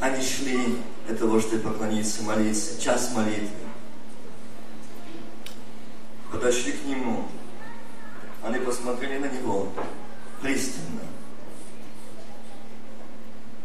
они 0.00 0.22
шли 0.22 0.78
для 1.06 1.16
того, 1.16 1.40
чтобы 1.40 1.70
поклониться, 1.70 2.22
молиться, 2.22 2.80
час 2.80 3.12
молитвы. 3.14 3.48
Подошли 6.30 6.72
к 6.72 6.84
нему, 6.84 7.24
они 8.42 8.58
посмотрели 8.58 9.18
на 9.18 9.26
него 9.26 9.68
пристально. 10.42 11.00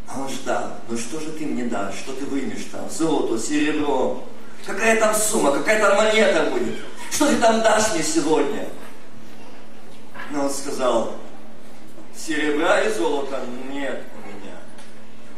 А 0.08 0.20
он 0.20 0.28
ждал, 0.28 0.76
ну 0.88 0.96
что 0.96 1.20
же 1.20 1.32
ты 1.32 1.46
мне 1.46 1.64
дашь, 1.64 1.96
что 1.96 2.12
ты 2.12 2.24
вымешь 2.26 2.68
там, 2.70 2.88
золото, 2.90 3.42
серебро, 3.42 4.24
какая 4.66 4.98
там 4.98 5.14
сумма, 5.14 5.52
какая 5.52 5.80
там 5.80 5.96
монета 5.96 6.50
будет, 6.50 6.78
что 7.10 7.28
ты 7.28 7.36
там 7.36 7.60
дашь 7.62 7.94
мне 7.94 8.02
сегодня? 8.02 8.68
Но 10.30 10.44
он 10.44 10.50
сказал, 10.50 11.16
Серебра 12.16 12.80
и 12.82 12.92
золота 12.92 13.40
нет 13.70 14.02
у 14.14 14.28
меня. 14.28 14.56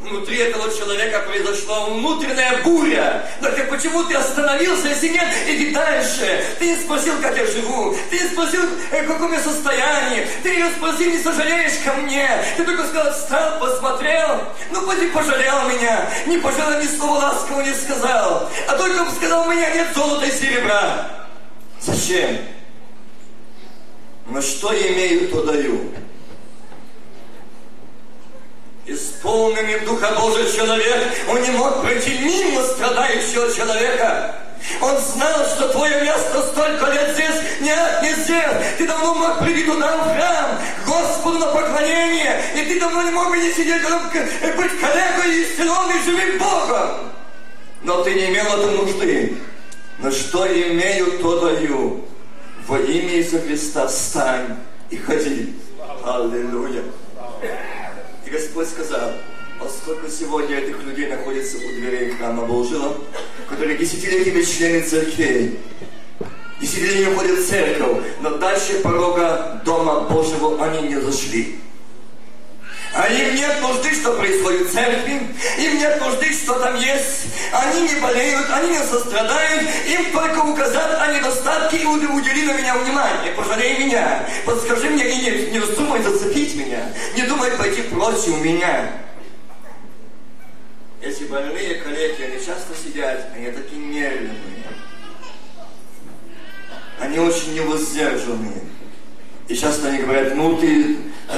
Внутри 0.01 0.37
этого 0.39 0.71
человека 0.71 1.21
произошла 1.21 1.87
внутренняя 1.87 2.63
буря. 2.63 3.27
Но 3.41 3.49
ты 3.49 3.65
почему 3.65 4.05
ты 4.05 4.15
остановился, 4.15 4.89
если 4.89 5.09
нет, 5.09 5.29
иди 5.47 5.71
дальше. 5.71 6.45
Ты 6.59 6.67
не 6.67 6.77
спросил, 6.77 7.15
как 7.23 7.37
я 7.37 7.47
живу. 7.47 7.97
Ты 8.11 8.19
не 8.19 8.29
спросил, 8.29 8.63
э, 8.91 9.03
в 9.03 9.09
каком 9.09 9.33
я 9.33 9.41
состоянии. 9.41 10.27
Ты 10.43 10.57
не 10.57 10.71
спросил, 10.73 11.11
не 11.11 11.19
сожалеешь 11.23 11.79
ко 11.85 11.95
мне. 11.95 12.29
Ты 12.57 12.65
только 12.65 12.87
сказал, 12.87 13.13
встал, 13.13 13.61
посмотрел. 13.61 14.43
Ну, 14.73 14.87
поди 14.87 15.07
пожалел 15.07 15.69
меня. 15.69 16.11
Не 16.27 16.37
пожалел, 16.39 16.83
ни 16.83 16.87
слова 16.87 17.19
ласкового 17.19 17.63
не 17.63 17.73
сказал. 17.73 18.51
А 18.69 18.77
только 18.77 19.11
сказал, 19.13 19.47
у 19.47 19.51
меня 19.51 19.71
нет 19.71 19.87
золота 19.95 20.27
и 20.27 20.31
серебра. 20.33 21.09
Зачем? 21.81 22.39
Но 24.27 24.43
что 24.43 24.73
я 24.73 24.93
имею, 24.93 25.29
то 25.29 25.45
даю 25.45 25.93
исполненный 28.87 29.81
Духа 29.81 30.15
Божия 30.19 30.51
человек, 30.51 30.99
он 31.29 31.43
не 31.43 31.51
мог 31.51 31.81
пройти 31.83 32.19
мимо 32.19 32.63
страдающего 32.63 33.53
человека. 33.53 34.35
Он 34.81 34.97
знал, 34.99 35.45
что 35.47 35.69
твое 35.69 36.03
место 36.03 36.43
столько 36.51 36.91
лет 36.91 37.11
здесь. 37.15 37.61
Нет, 37.61 38.03
не 38.03 38.15
здесь. 38.15 38.77
Ты 38.79 38.87
давно 38.87 39.15
мог 39.15 39.39
прийти 39.41 39.65
туда, 39.65 39.97
в 39.99 40.15
храм, 40.15 40.59
Господу 40.87 41.39
на 41.39 41.47
поклонение. 41.47 42.41
И 42.55 42.65
ты 42.65 42.81
давно 42.81 43.03
не 43.03 43.11
мог 43.11 43.29
бы 43.29 43.39
не 43.39 43.53
сидеть, 43.53 43.83
быть 43.83 44.81
коллегой 44.81 45.43
истинным 45.43 45.91
и 45.91 46.03
живым 46.05 46.39
Богом. 46.39 47.13
Но 47.83 48.03
ты 48.03 48.15
не 48.15 48.31
имел 48.31 48.47
этой 48.47 48.77
нужды. 48.77 49.37
Но 49.99 50.11
что 50.11 50.47
имею, 50.47 51.19
то 51.19 51.41
даю. 51.41 52.05
Во 52.67 52.79
имя 52.79 53.17
Иисуса 53.17 53.43
Христа 53.43 53.87
встань 53.87 54.57
и 54.89 54.97
ходи. 54.97 55.55
Аллилуйя. 56.05 56.83
Господь 58.35 58.69
сказал, 58.69 59.13
поскольку 59.61 60.09
сегодня 60.11 60.59
этих 60.59 60.83
людей 60.83 61.07
находится 61.07 61.57
у 61.57 61.73
дверей 61.73 62.11
храма 62.11 62.45
Божьего, 62.45 62.97
которые 63.49 63.79
десятилетиями 63.79 64.43
члены 64.43 64.81
церквей, 64.81 65.61
сидели 66.61 67.05
ходят 67.15 67.39
в 67.39 67.49
церковь, 67.49 68.03
но 68.21 68.31
дальше 68.39 68.81
порога 68.83 69.63
Дома 69.65 70.01
Божьего 70.11 70.61
они 70.65 70.89
не 70.89 71.01
зашли. 71.01 71.61
А 72.97 73.09
им 73.09 73.35
нет 73.35 73.61
нужды, 73.61 73.93
что 73.93 74.13
происходит 74.13 74.69
в 74.69 74.73
церкви, 74.73 75.27
им 75.59 75.79
нет 75.79 76.01
нужды, 76.01 76.33
что 76.33 76.55
там 76.61 76.77
есть. 76.77 77.27
Они 77.53 77.89
не 77.89 78.01
болеют, 78.01 78.47
они 78.53 78.71
не 78.71 78.79
сострадают, 78.79 79.63
им 79.89 80.13
только 80.13 80.39
указать 80.39 81.01
о 81.01 81.13
недостатке 81.13 81.79
и 81.79 81.87
удели 81.87 82.47
на 82.47 82.53
меня 82.53 82.77
внимание, 82.77 83.33
пожалей 83.33 83.79
меня, 83.79 84.25
подскажи 84.47 84.91
мне 84.91 85.11
и 85.11 85.17
не, 85.17 85.51
не 85.51 85.59
вздумай 85.59 86.03
зацепить 86.03 86.55
меня, 86.55 86.89
не 87.17 87.23
думай 87.23 87.51
пойти 87.53 87.83
против 87.83 88.39
меня. 88.41 88.93
Эти 91.03 91.25
больные 91.25 91.75
коллеги, 91.77 92.23
они 92.23 92.37
часто 92.37 92.75
сидят, 92.81 93.29
они 93.35 93.51
такие 93.51 93.81
нервные. 93.81 94.39
Они 97.01 97.19
очень 97.19 97.55
невоздержанные. 97.55 98.63
И 99.49 99.55
часто 99.55 99.89
они 99.89 99.99
говорят, 99.99 100.35
ну 100.35 100.57
ты 100.57 100.97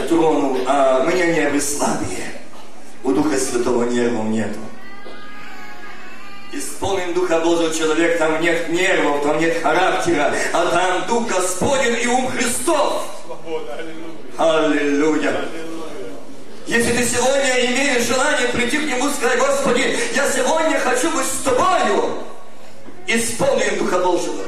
тронул, 0.08 0.58
а 0.66 1.04
меня 1.04 1.26
нервы 1.26 1.60
слабые. 1.60 2.32
У 3.02 3.12
Духа 3.12 3.36
Святого 3.36 3.84
нервов 3.84 4.26
нету. 4.26 4.58
Исполнен 6.52 7.12
Духа 7.14 7.40
Божьего 7.40 7.74
человек, 7.74 8.18
там 8.18 8.40
нет 8.40 8.68
нервов, 8.68 9.22
там 9.22 9.40
нет 9.40 9.60
характера, 9.60 10.32
а 10.52 10.66
там 10.66 11.06
Дух 11.08 11.28
Господень 11.28 12.00
и 12.02 12.06
ум 12.06 12.28
Христов. 12.28 13.04
Аллилуйя. 14.38 15.48
Если 16.66 16.92
ты 16.92 17.04
сегодня 17.04 17.66
имеешь 17.66 18.02
желание 18.06 18.48
прийти 18.48 18.78
к 18.78 18.84
Нему 18.84 19.08
и 19.08 19.12
сказать, 19.12 19.38
Господи, 19.38 19.98
я 20.14 20.30
сегодня 20.30 20.78
хочу 20.80 21.10
быть 21.10 21.26
с 21.26 21.42
Тобою, 21.44 22.18
исполнен 23.06 23.78
Духа 23.78 23.98
Божьего. 23.98 24.44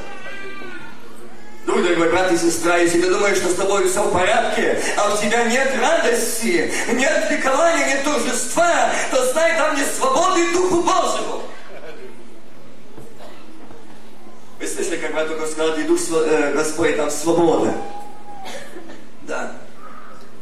Друг 1.68 1.82
дорогой 1.82 2.08
брат 2.08 2.32
и 2.32 2.38
сестра, 2.38 2.78
если 2.78 3.02
ты 3.02 3.10
думаешь, 3.10 3.36
что 3.36 3.50
с 3.50 3.54
тобой 3.54 3.86
все 3.86 4.02
в 4.02 4.10
порядке, 4.10 4.82
а 4.96 5.12
у 5.12 5.18
тебя 5.18 5.44
нет 5.44 5.70
радости, 5.78 6.72
нет 6.94 7.30
ликования, 7.30 7.88
нет 7.88 8.04
торжества, 8.04 8.90
то 9.10 9.32
знай, 9.32 9.54
там 9.58 9.76
нет 9.76 9.86
свободы 9.94 10.50
Духу 10.54 10.76
Божьему. 10.76 11.42
Вы 14.58 14.66
слышали, 14.66 14.96
как 14.96 15.12
брат 15.12 15.28
только 15.28 15.46
сказал, 15.46 15.76
и 15.76 15.82
Дух 15.82 16.00
э, 16.10 16.54
Господь, 16.54 16.96
там 16.96 17.10
свобода. 17.10 17.74
Да. 19.24 19.52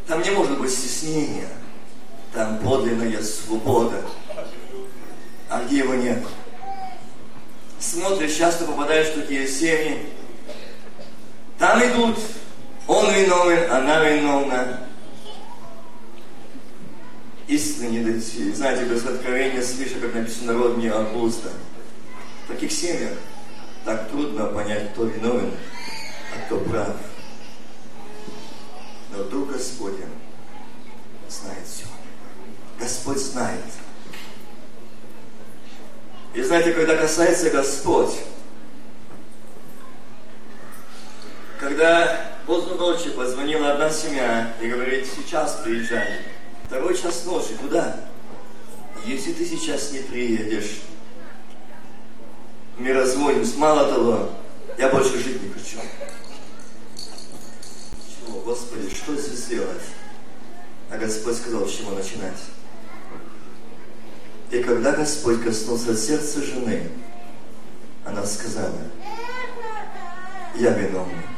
Там 0.07 0.23
не 0.23 0.31
может 0.31 0.57
быть 0.61 0.71
стеснения. 0.71 1.49
Там 2.33 2.59
подлинная 2.59 3.21
свобода. 3.21 4.01
А 5.51 5.65
где 5.65 5.79
его 5.79 5.95
нет? 5.95 6.25
Смотришь, 7.81 8.35
часто 8.35 8.65
попадаешь 8.65 9.09
в 9.09 9.23
такие 9.23 9.49
семьи, 9.49 10.07
там 11.59 11.81
идут, 11.83 12.19
он 12.87 13.13
виновен, 13.13 13.71
она 13.71 14.01
виновна. 14.01 14.81
Истины 17.49 17.89
не 17.91 18.01
дойти. 18.01 18.53
Знаете, 18.53 18.85
без 18.85 19.07
откровения 19.07 19.63
слыша, 19.63 20.01
как 20.01 20.15
написано, 20.15 20.53
народ 20.53 20.77
не 20.79 20.89
обузда. 20.89 21.51
В 22.45 22.49
таких 22.49 22.73
семьях 22.73 23.13
так 23.85 24.11
трудно 24.11 24.47
понять, 24.47 24.93
кто 24.93 25.05
виновен, 25.05 25.53
а 26.35 26.47
кто 26.47 26.59
прав. 26.59 26.97
Но 29.13 29.25
Дух 29.25 29.53
Господень 29.53 30.05
знает 31.29 31.67
все. 31.67 31.87
Господь 32.79 33.19
знает. 33.19 33.61
И 36.35 36.43
знаете, 36.43 36.73
когда 36.73 36.97
касается 36.97 37.49
Господь, 37.51 38.15
Когда 41.67 42.31
поздно 42.47 42.77
ночи 42.77 43.11
позвонила 43.11 43.73
одна 43.73 43.91
семья 43.91 44.55
и 44.63 44.69
говорит, 44.69 45.05
сейчас 45.05 45.63
приезжай. 45.65 46.21
Второй 46.65 46.97
час 46.97 47.25
ночи, 47.25 47.57
куда? 47.61 48.05
Если 49.05 49.33
ты 49.33 49.45
сейчас 49.45 49.91
не 49.91 49.99
приедешь, 49.99 50.83
мы 52.79 52.93
разводимся. 52.93 53.59
Мало 53.59 53.93
того, 53.93 54.31
я 54.79 54.91
больше 54.91 55.19
жить 55.19 55.43
не 55.43 55.51
хочу. 55.51 55.79
Чего, 58.15 58.39
Господи, 58.43 58.89
что 58.95 59.17
здесь 59.17 59.41
сделать? 59.41 59.83
А 60.89 60.99
Господь 60.99 61.37
сказал, 61.37 61.67
с 61.67 61.73
чего 61.73 61.91
начинать. 61.91 62.45
И 64.53 64.63
когда 64.63 64.93
Господь 64.93 65.43
коснулся 65.43 65.97
сердца 65.97 66.41
жены, 66.45 66.93
она 68.05 68.25
сказала, 68.25 68.79
я 70.55 70.71
виновна. 70.71 71.36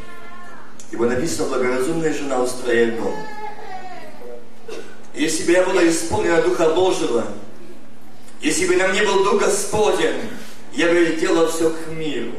Ибо 0.91 1.07
написано, 1.07 1.49
благоразумная 1.49 2.13
жена 2.13 2.41
устрояет 2.41 2.97
дом. 2.99 3.15
Если 5.15 5.45
бы 5.45 5.53
я 5.53 5.65
была 5.65 5.87
исполнена 5.87 6.41
Духа 6.43 6.71
Божьего, 6.71 7.27
если 8.41 8.67
бы 8.67 8.77
нам 8.77 8.93
не 8.93 9.03
был 9.03 9.25
Дух 9.25 9.41
Господень, 9.41 10.31
я 10.73 10.89
бы 10.89 11.17
делала 11.21 11.49
все 11.49 11.71
к 11.71 11.89
миру. 11.89 12.33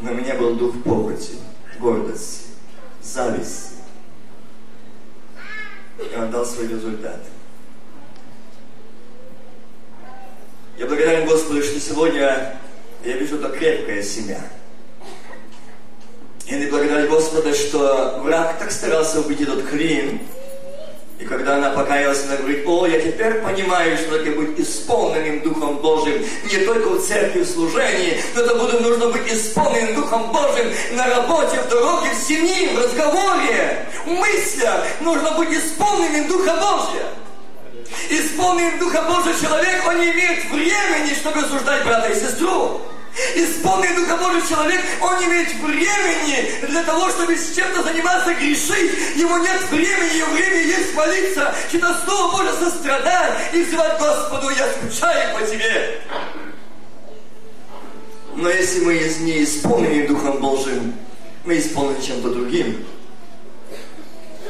Но 0.00 0.12
у 0.12 0.14
меня 0.14 0.34
был 0.34 0.54
дух 0.54 0.82
похоти, 0.82 1.32
гордости, 1.80 2.48
зависти. 3.02 3.74
И 5.98 6.16
он 6.16 6.30
дал 6.30 6.44
свой 6.44 6.68
результат. 6.68 7.20
Я 10.76 10.86
благодарен 10.86 11.26
Господу, 11.26 11.62
что 11.62 11.80
сегодня 11.80 12.58
я 13.04 13.16
вижу 13.16 13.36
это 13.36 13.48
крепкая 13.50 14.02
семья. 14.02 14.40
И 16.46 16.54
не 16.54 16.66
благодарю 16.66 17.08
Господа, 17.08 17.54
что 17.54 18.20
враг 18.22 18.58
так 18.58 18.70
старался 18.70 19.20
убить 19.20 19.40
этот 19.40 19.66
клин. 19.66 20.20
И 21.18 21.24
когда 21.24 21.56
она 21.56 21.70
покаялась, 21.70 22.24
она 22.26 22.36
говорит, 22.36 22.66
о, 22.66 22.86
я 22.86 23.00
теперь 23.00 23.34
понимаю, 23.34 23.96
что 23.96 24.16
это 24.16 24.30
быть 24.32 24.60
исполненным 24.60 25.40
Духом 25.40 25.76
Божьим, 25.78 26.22
не 26.50 26.58
только 26.66 26.88
в 26.90 27.06
церкви, 27.06 27.42
в 27.42 27.48
служении, 27.48 28.20
но 28.34 28.42
это 28.42 28.54
буду, 28.56 28.80
нужно 28.80 29.08
быть 29.08 29.32
исполненным 29.32 29.94
Духом 29.94 30.32
Божьим 30.32 30.70
на 30.92 31.06
работе, 31.08 31.60
в 31.60 31.68
дороге, 31.70 32.10
в 32.10 32.26
семье, 32.26 32.76
в 32.76 32.84
разговоре, 32.84 33.86
в 34.04 34.10
мыслях. 34.10 34.84
Нужно 35.00 35.30
быть 35.38 35.50
исполненным 35.50 36.28
Духа 36.28 36.52
Божьего. 36.56 37.08
Исполненным 38.10 38.78
Духа 38.80 39.02
Божьего 39.02 39.40
человек, 39.40 39.86
он 39.86 40.00
не 40.00 40.10
имеет 40.10 40.44
времени, 40.50 41.14
чтобы 41.14 41.40
осуждать 41.40 41.84
брата 41.84 42.08
и 42.08 42.14
сестру. 42.14 42.82
Исполненный 43.36 43.96
Духа 43.96 44.16
Божий 44.16 44.42
человек, 44.48 44.80
он 45.00 45.18
не 45.18 45.26
имеет 45.26 45.54
времени 45.54 46.66
для 46.68 46.82
того, 46.82 47.08
чтобы 47.10 47.36
с 47.36 47.54
чем-то 47.54 47.84
заниматься, 47.84 48.34
грешить. 48.34 49.16
Ему 49.16 49.38
нет 49.38 49.62
времени, 49.70 50.18
его 50.18 50.32
время 50.32 50.62
есть 50.62 50.94
молиться, 50.94 51.54
читать 51.70 51.96
Слово 52.04 52.32
Божие, 52.32 52.52
сострадать 52.54 53.54
и 53.54 53.62
взывать 53.62 54.00
Господу, 54.00 54.50
я 54.50 54.68
скучаю 54.68 55.38
по 55.38 55.46
Тебе. 55.46 56.00
Но 58.34 58.50
если 58.50 58.80
мы 58.80 58.94
не 59.20 59.44
исполнены 59.44 60.08
Духом 60.08 60.38
Божьим, 60.38 60.94
мы 61.44 61.58
исполнены 61.58 62.02
чем-то 62.02 62.30
другим. 62.30 62.84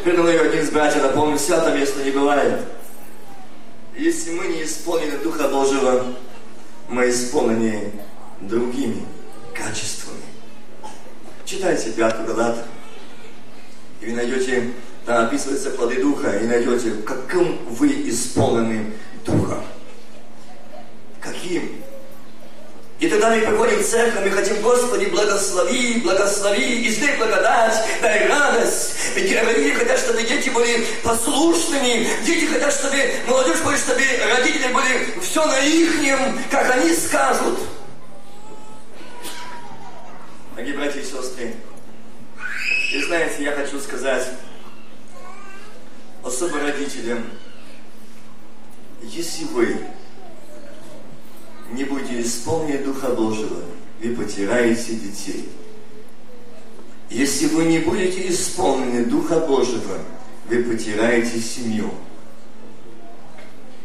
Передо 0.04 0.26
один 0.26 0.60
из 0.60 0.70
братьев 0.70 1.02
напомнил, 1.02 1.38
свято 1.38 1.70
место 1.76 2.02
не 2.02 2.10
бывает. 2.10 2.60
Если 3.96 4.32
мы 4.32 4.46
не 4.46 4.64
исполнены 4.64 5.18
Духа 5.18 5.48
Божьего, 5.48 6.06
мы 6.88 7.10
исполнены 7.10 7.92
другими 8.48 9.06
качествами. 9.54 10.22
Читайте 11.44 11.90
пятую 11.90 12.26
Галатам, 12.26 12.64
и 14.00 14.06
вы 14.06 14.12
найдете, 14.12 14.72
там 15.06 15.26
описывается 15.26 15.70
плоды 15.70 16.00
Духа, 16.00 16.38
и 16.38 16.46
найдете, 16.46 16.92
каким 17.06 17.58
вы 17.68 18.08
исполнены 18.08 18.92
Духом. 19.24 19.64
Каким? 21.20 21.82
И 23.00 23.08
тогда 23.08 23.30
мы 23.30 23.40
приходим 23.40 23.80
в 23.80 23.86
церковь, 23.86 24.24
мы 24.24 24.30
хотим, 24.30 24.62
Господи, 24.62 25.06
благослови, 25.06 26.00
благослови, 26.02 26.88
издай 26.88 27.16
благодать, 27.18 27.84
дай 28.00 28.28
радость. 28.28 28.92
Ведь 29.14 29.34
родители 29.34 29.74
хотят, 29.74 29.98
чтобы 29.98 30.22
дети 30.22 30.48
были 30.48 30.86
послушными, 31.02 32.08
дети 32.24 32.46
хотят, 32.46 32.72
чтобы 32.72 32.96
молодежь 33.26 33.58
хочет, 33.58 33.80
чтобы 33.80 34.00
родители 34.30 34.72
были 34.72 35.20
все 35.20 35.44
на 35.44 35.60
ихнем, 35.60 36.38
как 36.50 36.70
они 36.76 36.94
скажут. 36.94 37.58
Дорогие 40.54 40.76
братья 40.76 41.00
и 41.00 41.04
сестры, 41.04 41.52
и 42.92 43.02
знаете, 43.02 43.42
я 43.42 43.50
хочу 43.50 43.80
сказать, 43.80 44.28
особо 46.22 46.60
родителям, 46.60 47.24
если 49.02 49.46
вы 49.46 49.76
не 51.72 51.82
будете 51.82 52.22
исполнять 52.22 52.84
Духа 52.84 53.08
Божьего, 53.08 53.64
вы 54.00 54.14
потеряете 54.14 54.94
детей. 54.94 55.48
Если 57.10 57.46
вы 57.46 57.64
не 57.64 57.80
будете 57.80 58.28
исполнены 58.28 59.06
Духа 59.06 59.40
Божьего, 59.40 59.98
вы 60.48 60.62
потеряете 60.62 61.40
семью. 61.40 61.90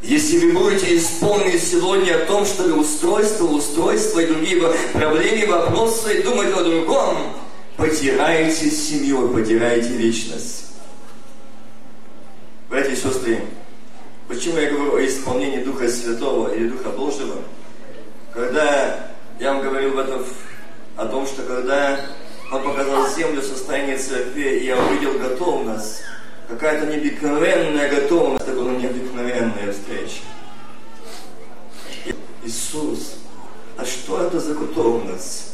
Если 0.01 0.39
вы 0.39 0.53
будете 0.53 0.97
исполнены 0.97 1.59
сегодня 1.59 2.15
о 2.15 2.25
том, 2.25 2.45
что 2.45 2.63
устройство, 2.73 3.45
устройство 3.45 4.19
и 4.21 4.27
другие 4.27 4.61
проблемы, 4.93 5.47
вопросы, 5.47 6.23
думать 6.23 6.53
о 6.55 6.63
другом, 6.63 7.33
потираете 7.75 8.71
семью, 8.71 9.27
потираете 9.29 9.89
вечность. 9.89 10.67
Братья 12.69 12.91
и 12.91 12.95
сестры, 12.95 13.41
почему 14.29 14.57
я 14.57 14.71
говорю 14.71 14.95
о 14.95 15.05
исполнении 15.05 15.63
Духа 15.63 15.89
Святого 15.89 16.53
или 16.53 16.69
Духа 16.69 16.89
Божьего? 16.89 17.35
Когда 18.33 19.11
я 19.37 19.53
вам 19.53 19.63
говорил 19.63 19.91
в 19.91 19.99
этом, 19.99 20.23
о 20.95 21.07
том, 21.07 21.27
что 21.27 21.41
когда 21.41 21.99
Он 22.53 22.63
показал 22.63 23.09
землю, 23.09 23.41
состояние 23.41 23.97
церкви, 23.97 24.59
и 24.59 24.65
я 24.65 24.77
увидел 24.77 25.19
готовность, 25.19 26.03
какая-то 26.49 26.87
необыкновенная 26.87 27.89
готовность, 27.89 28.43
это 28.43 28.55
была 28.55 28.71
необыкновенная 28.71 29.71
встреча. 29.71 30.21
Иисус, 32.43 33.17
а 33.77 33.85
что 33.85 34.23
это 34.25 34.39
за 34.39 34.55
готовность? 34.55 35.53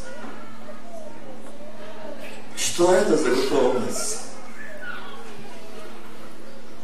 Что 2.56 2.94
это 2.94 3.18
за 3.18 3.30
готовность? 3.30 4.22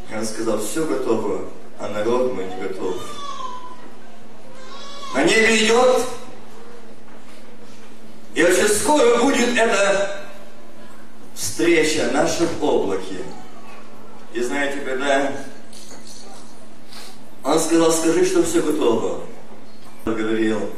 И 0.09 0.15
он 0.15 0.25
сказал, 0.25 0.59
все 0.59 0.85
готово, 0.85 1.45
а 1.79 1.87
народ 1.87 2.33
мой 2.33 2.45
не 2.45 2.61
готов. 2.61 2.97
На 5.13 5.23
небе 5.23 5.65
идет, 5.65 6.01
и 8.33 8.43
очень 8.43 8.67
скоро 8.67 9.21
будет 9.23 9.57
эта 9.57 10.25
встреча 11.33 12.09
в 12.09 12.13
нашем 12.13 12.47
облаке. 12.61 13.23
И 14.33 14.41
знаете, 14.41 14.79
когда 14.85 15.31
он 17.43 17.59
сказал, 17.59 17.91
скажи, 17.91 18.25
что 18.25 18.43
все 18.43 18.61
готово. 18.61 19.21
Он 20.05 20.15
говорил, 20.15 20.69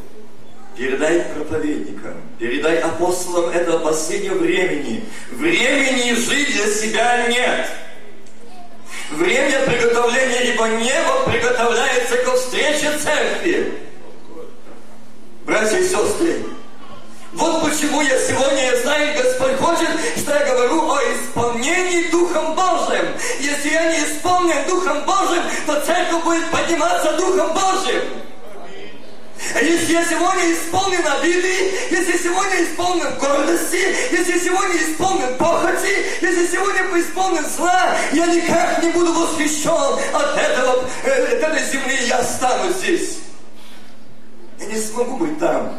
передай 0.76 1.22
проповедникам, 1.36 2.16
передай 2.39 2.80
апостолам 2.80 3.50
этого 3.50 3.80
последнего 3.80 4.36
времени. 4.36 5.06
Времени 5.32 6.13
жить 6.13 6.54
для 6.54 6.68
себя 6.68 7.28
нет. 7.28 7.68
Время 9.12 9.66
приготовления, 9.66 10.54
ибо 10.54 10.68
небо 10.68 11.30
приготовляется 11.30 12.18
к 12.18 12.36
встрече 12.36 12.98
церкви. 12.98 13.74
Братья 15.46 15.78
и 15.78 15.84
сестры, 15.84 16.44
вот 17.34 17.63
почему 17.63 18.02
я 18.02 18.19
сегодня, 18.19 18.72
я 18.72 18.82
знаю, 18.82 19.17
Господь 19.17 19.58
хочет, 19.58 19.89
что 20.17 20.34
я 20.34 20.46
говорю 20.46 20.91
о 20.91 21.00
исполнении 21.13 22.10
Духом 22.10 22.56
Божьим. 22.56 23.06
Если 23.39 23.69
я 23.69 23.91
не 23.91 24.04
исполнен 24.06 24.67
Духом 24.67 25.04
Божьим, 25.06 25.43
то 25.65 25.82
церковь 25.82 26.24
будет 26.24 26.50
подниматься 26.52 27.13
Духом 27.13 27.54
Божьим. 27.54 28.02
Если 29.62 29.93
я 29.93 30.06
сегодня 30.06 30.54
исполнен 30.54 31.06
обиды, 31.06 31.74
если 31.91 32.17
сегодня 32.17 32.63
исполнен 32.63 33.17
гордости, 33.19 33.78
если 34.12 34.39
сегодня 34.39 34.78
исполнен 34.78 35.36
похоти, 35.38 36.06
если 36.22 36.48
сегодня 36.48 36.84
исполнен 37.02 37.46
зла, 37.50 37.96
я 38.13 38.26
никак 38.28 38.82
не 38.84 38.89
буду 38.89 39.13
восхищен 39.13 40.00
от 40.13 40.38
этого, 40.38 40.86
э, 41.04 41.10
от 41.10 41.43
этой 41.43 41.63
земли, 41.65 41.98
я 42.08 42.19
останусь 42.19 42.78
здесь. 42.78 43.17
Я 44.60 44.65
не 44.67 44.80
смогу 44.80 45.17
быть 45.17 45.38
там. 45.39 45.74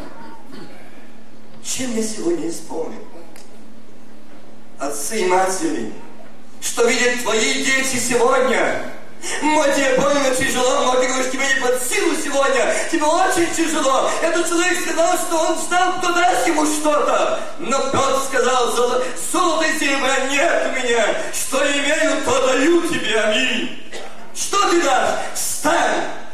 Чем 1.65 1.95
я 1.97 2.03
сегодня 2.03 2.47
исполнен? 2.47 2.99
Отцы 4.77 5.21
и 5.21 5.25
матери, 5.25 5.91
что 6.61 6.85
видят 6.85 7.23
твои 7.23 7.63
дети 7.63 7.97
сегодня? 7.97 8.91
Мой 9.41 9.73
тебе 9.73 9.97
больно 9.97 10.29
тяжело, 10.35 10.85
мой 10.85 11.01
ты 11.01 11.07
говоришь, 11.07 11.31
тебе 11.31 11.47
не 11.47 11.59
под 11.59 11.81
силу 11.81 12.13
сегодня, 12.23 12.71
тебе 12.91 13.03
очень 13.03 13.51
тяжело. 13.55 14.11
Этот 14.21 14.47
человек 14.47 14.79
сказал, 14.79 15.17
что 15.17 15.37
он 15.37 15.57
ждал, 15.59 15.93
кто 15.97 16.13
даст 16.13 16.47
ему 16.47 16.65
что-то. 16.67 17.39
Но 17.57 17.79
Петр 17.89 18.19
сказал, 18.27 18.71
золото 19.31 19.65
и 19.65 19.79
серебра 19.79 20.27
нет 20.29 20.67
у 20.67 20.79
меня, 20.79 21.17
что 21.33 21.65
имею, 21.65 22.23
то 22.23 22.47
даю 22.47 22.81
тебе, 22.87 23.19
аминь. 23.19 23.81
Что 24.35 24.69
ты 24.69 24.83
дашь? 24.83 25.19
Встань! 25.33 26.24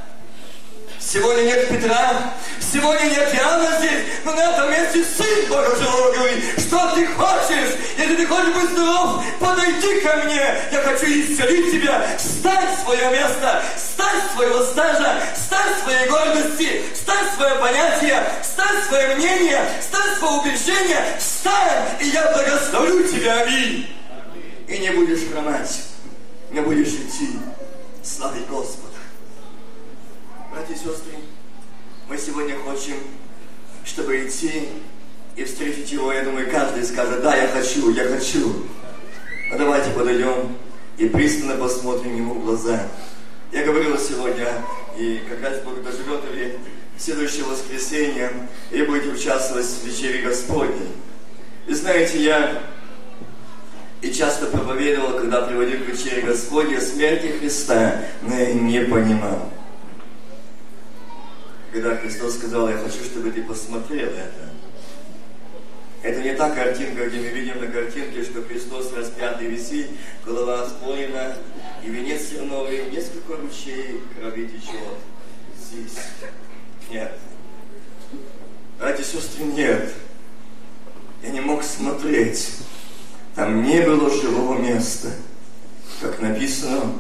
Сегодня 1.04 1.42
нет 1.44 1.68
Петра, 1.68 2.34
сегодня 2.60 3.06
нет 3.06 3.34
Иоанна 3.34 3.78
здесь, 3.80 4.06
но 4.24 4.34
на 4.34 4.40
этом 4.40 4.72
месте 4.72 5.04
Сын 5.04 5.48
живого 5.48 6.14
говорит, 6.14 6.44
что 6.60 6.94
ты 6.94 7.08
хочешь? 7.08 7.76
Если 7.98 8.16
ты 8.16 8.28
хочешь 8.28 8.54
быть 8.54 8.70
здоров, 8.70 9.24
подойди 9.40 10.00
ко 10.02 10.18
мне, 10.18 10.42
я 10.72 10.82
хочу 10.84 11.06
исцелить 11.06 11.72
тебя. 11.72 12.06
Стань 12.20 12.76
в 12.76 12.84
свое 12.84 13.10
место, 13.10 13.64
стань 13.76 14.22
своего 14.36 14.64
стажа, 14.64 15.24
стань 15.36 15.74
своей 15.84 16.08
гордости, 16.08 16.84
стань 16.94 17.28
свое 17.36 17.56
понятие, 17.56 18.24
стань 18.44 18.84
свое 18.88 19.16
мнение, 19.16 19.62
стань 19.82 20.16
свое 20.18 20.34
убеждение, 20.40 21.04
стань, 21.20 21.84
и 22.00 22.10
я 22.10 22.32
благословлю 22.32 23.08
тебя, 23.08 23.42
аминь. 23.42 23.88
И 24.68 24.78
не 24.78 24.92
будешь 24.92 25.30
хромать, 25.32 25.82
не 26.52 26.62
будешь 26.62 26.90
идти. 26.90 27.40
Славить 28.04 28.48
Господа. 28.48 28.91
Братья 30.52 30.74
и 30.74 30.76
сестры, 30.76 31.14
мы 32.10 32.18
сегодня 32.18 32.58
хотим, 32.68 32.98
чтобы 33.86 34.28
идти 34.28 34.68
и 35.38 35.46
встретить 35.46 35.90
Его. 35.94 36.12
Я 36.12 36.26
думаю, 36.26 36.52
каждый 36.52 36.84
скажет, 36.84 37.22
да, 37.22 37.38
я 37.38 37.48
хочу, 37.48 37.90
я 37.94 38.04
хочу. 38.04 38.66
А 39.50 39.58
давайте 39.58 39.92
подойдем 39.92 40.58
и 40.98 41.08
пристально 41.08 41.56
посмотрим 41.56 42.18
Ему 42.18 42.34
в 42.34 42.44
глаза. 42.44 42.86
Я 43.54 43.64
говорил 43.64 43.98
сегодня, 43.98 44.46
и 44.98 45.22
как 45.30 45.42
раз 45.42 45.62
Бог 45.62 45.82
доживет 45.84 46.30
ли 46.34 46.60
следующее 46.98 47.46
воскресенье, 47.46 48.30
и 48.72 48.82
будете 48.82 49.08
участвовать 49.08 49.66
в 49.66 49.86
вечере 49.86 50.22
Господней. 50.22 50.92
И 51.66 51.74
знаете, 51.74 52.22
я 52.22 52.62
и 54.02 54.12
часто 54.12 54.48
проповедовал, 54.48 55.18
когда 55.18 55.44
приводил 55.44 55.86
к 55.86 55.88
вечере 55.88 56.24
Господней, 56.24 56.82
смерти 56.82 57.38
Христа, 57.40 58.04
но 58.22 58.36
не 58.36 58.82
понимал 58.82 59.50
когда 61.72 61.96
Христос 61.96 62.36
сказал, 62.36 62.70
я 62.70 62.78
хочу, 62.78 63.04
чтобы 63.04 63.32
ты 63.32 63.44
посмотрел 63.44 64.10
это. 64.10 64.50
Это 66.04 66.22
не 66.22 66.34
та 66.34 66.50
картинка, 66.50 67.08
где 67.08 67.20
мы 67.20 67.28
видим 67.28 67.60
на 67.60 67.68
картинке, 67.68 68.24
что 68.24 68.42
Христос 68.42 68.92
распятый 68.94 69.48
висит, 69.48 69.88
голова 70.26 70.68
склонена, 70.68 71.38
и 71.84 71.90
венец 71.90 72.28
терновый, 72.28 72.90
несколько 72.90 73.36
ручей 73.36 74.02
крови 74.20 74.48
течет. 74.48 74.98
Здесь. 75.60 75.98
Нет. 76.90 77.14
Братья 78.80 79.04
и 79.04 79.06
сестры, 79.06 79.44
нет. 79.46 79.94
Я 81.24 81.30
не 81.30 81.40
мог 81.40 81.64
смотреть. 81.64 82.50
Там 83.36 83.64
не 83.64 83.82
было 83.82 84.10
живого 84.10 84.58
места. 84.58 85.10
Как 86.02 86.20
написано, 86.20 86.94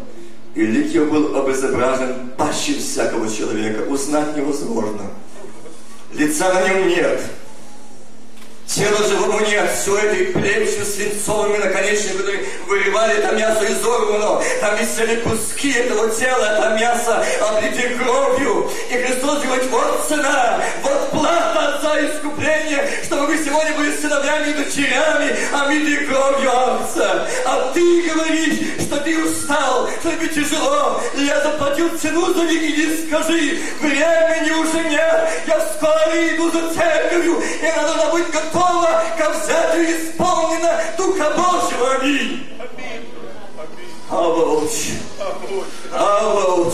и 0.56 0.66
лик 0.66 0.94
его 0.94 1.06
был 1.06 1.36
обезображен 1.42 2.32
паще 2.38 2.74
всякого 2.74 3.30
человека. 3.32 3.90
Узнать 3.90 4.36
невозможно. 4.36 5.04
Лица 6.14 6.54
на 6.54 6.68
нем 6.68 6.90
нет. 6.90 7.22
Тела 8.74 9.06
живого 9.06 9.42
нет, 9.42 9.70
все 9.82 9.98
это 9.98 10.40
плечи 10.40 10.82
свинцовыми 10.86 11.58
наконечниками 11.58 12.48
вырывали 12.66 13.22
там 13.22 13.36
мясо 13.36 13.66
изорвано, 13.66 14.42
там 14.62 14.78
висели 14.78 15.20
куски 15.20 15.74
этого 15.74 16.10
тела, 16.10 16.56
там 16.56 16.78
мясо 16.78 17.22
облиты 17.42 17.98
кровью. 17.98 18.72
И 18.90 18.94
Христос 18.94 19.44
говорит, 19.44 19.70
вот 19.70 20.06
цена, 20.08 20.62
вот 20.84 21.12
плата 21.12 21.82
за 21.82 22.08
искупление, 22.08 22.90
чтобы 23.04 23.26
вы 23.26 23.44
сегодня 23.44 23.74
были 23.76 23.94
сыновьями 23.94 24.52
и 24.52 24.54
дочерями, 24.54 25.36
омиты 25.52 26.06
кровью 26.06 26.52
овца. 26.58 27.28
А 27.46 27.72
ты 27.74 28.04
говоришь, 28.04 28.58
что 28.80 28.98
ты 29.02 29.22
устал, 29.22 29.90
что 30.00 30.12
тебе 30.12 30.30
тяжело, 30.30 31.02
я 31.18 31.42
заплатил 31.42 31.90
цену 32.00 32.34
за 32.34 32.44
них, 32.46 32.64
иди 32.64 33.06
скажи, 33.06 33.60
времени 33.82 34.52
уже 34.52 34.90
нет, 34.90 35.30
я 35.46 35.60
скоро 35.74 36.30
иду 36.30 36.50
за 36.52 36.74
церковью, 36.74 37.42
и 37.42 37.76
должна 37.76 38.06
быть 38.12 38.32
готова 38.32 38.61
готова 38.62 39.04
ко 39.18 39.30
взятию 39.30 39.98
исполнена 39.98 40.84
Духа 40.98 41.32
Божьего. 41.36 41.96
Аминь. 42.02 42.48
Авауч. 44.10 44.72
Авауч. 45.94 46.74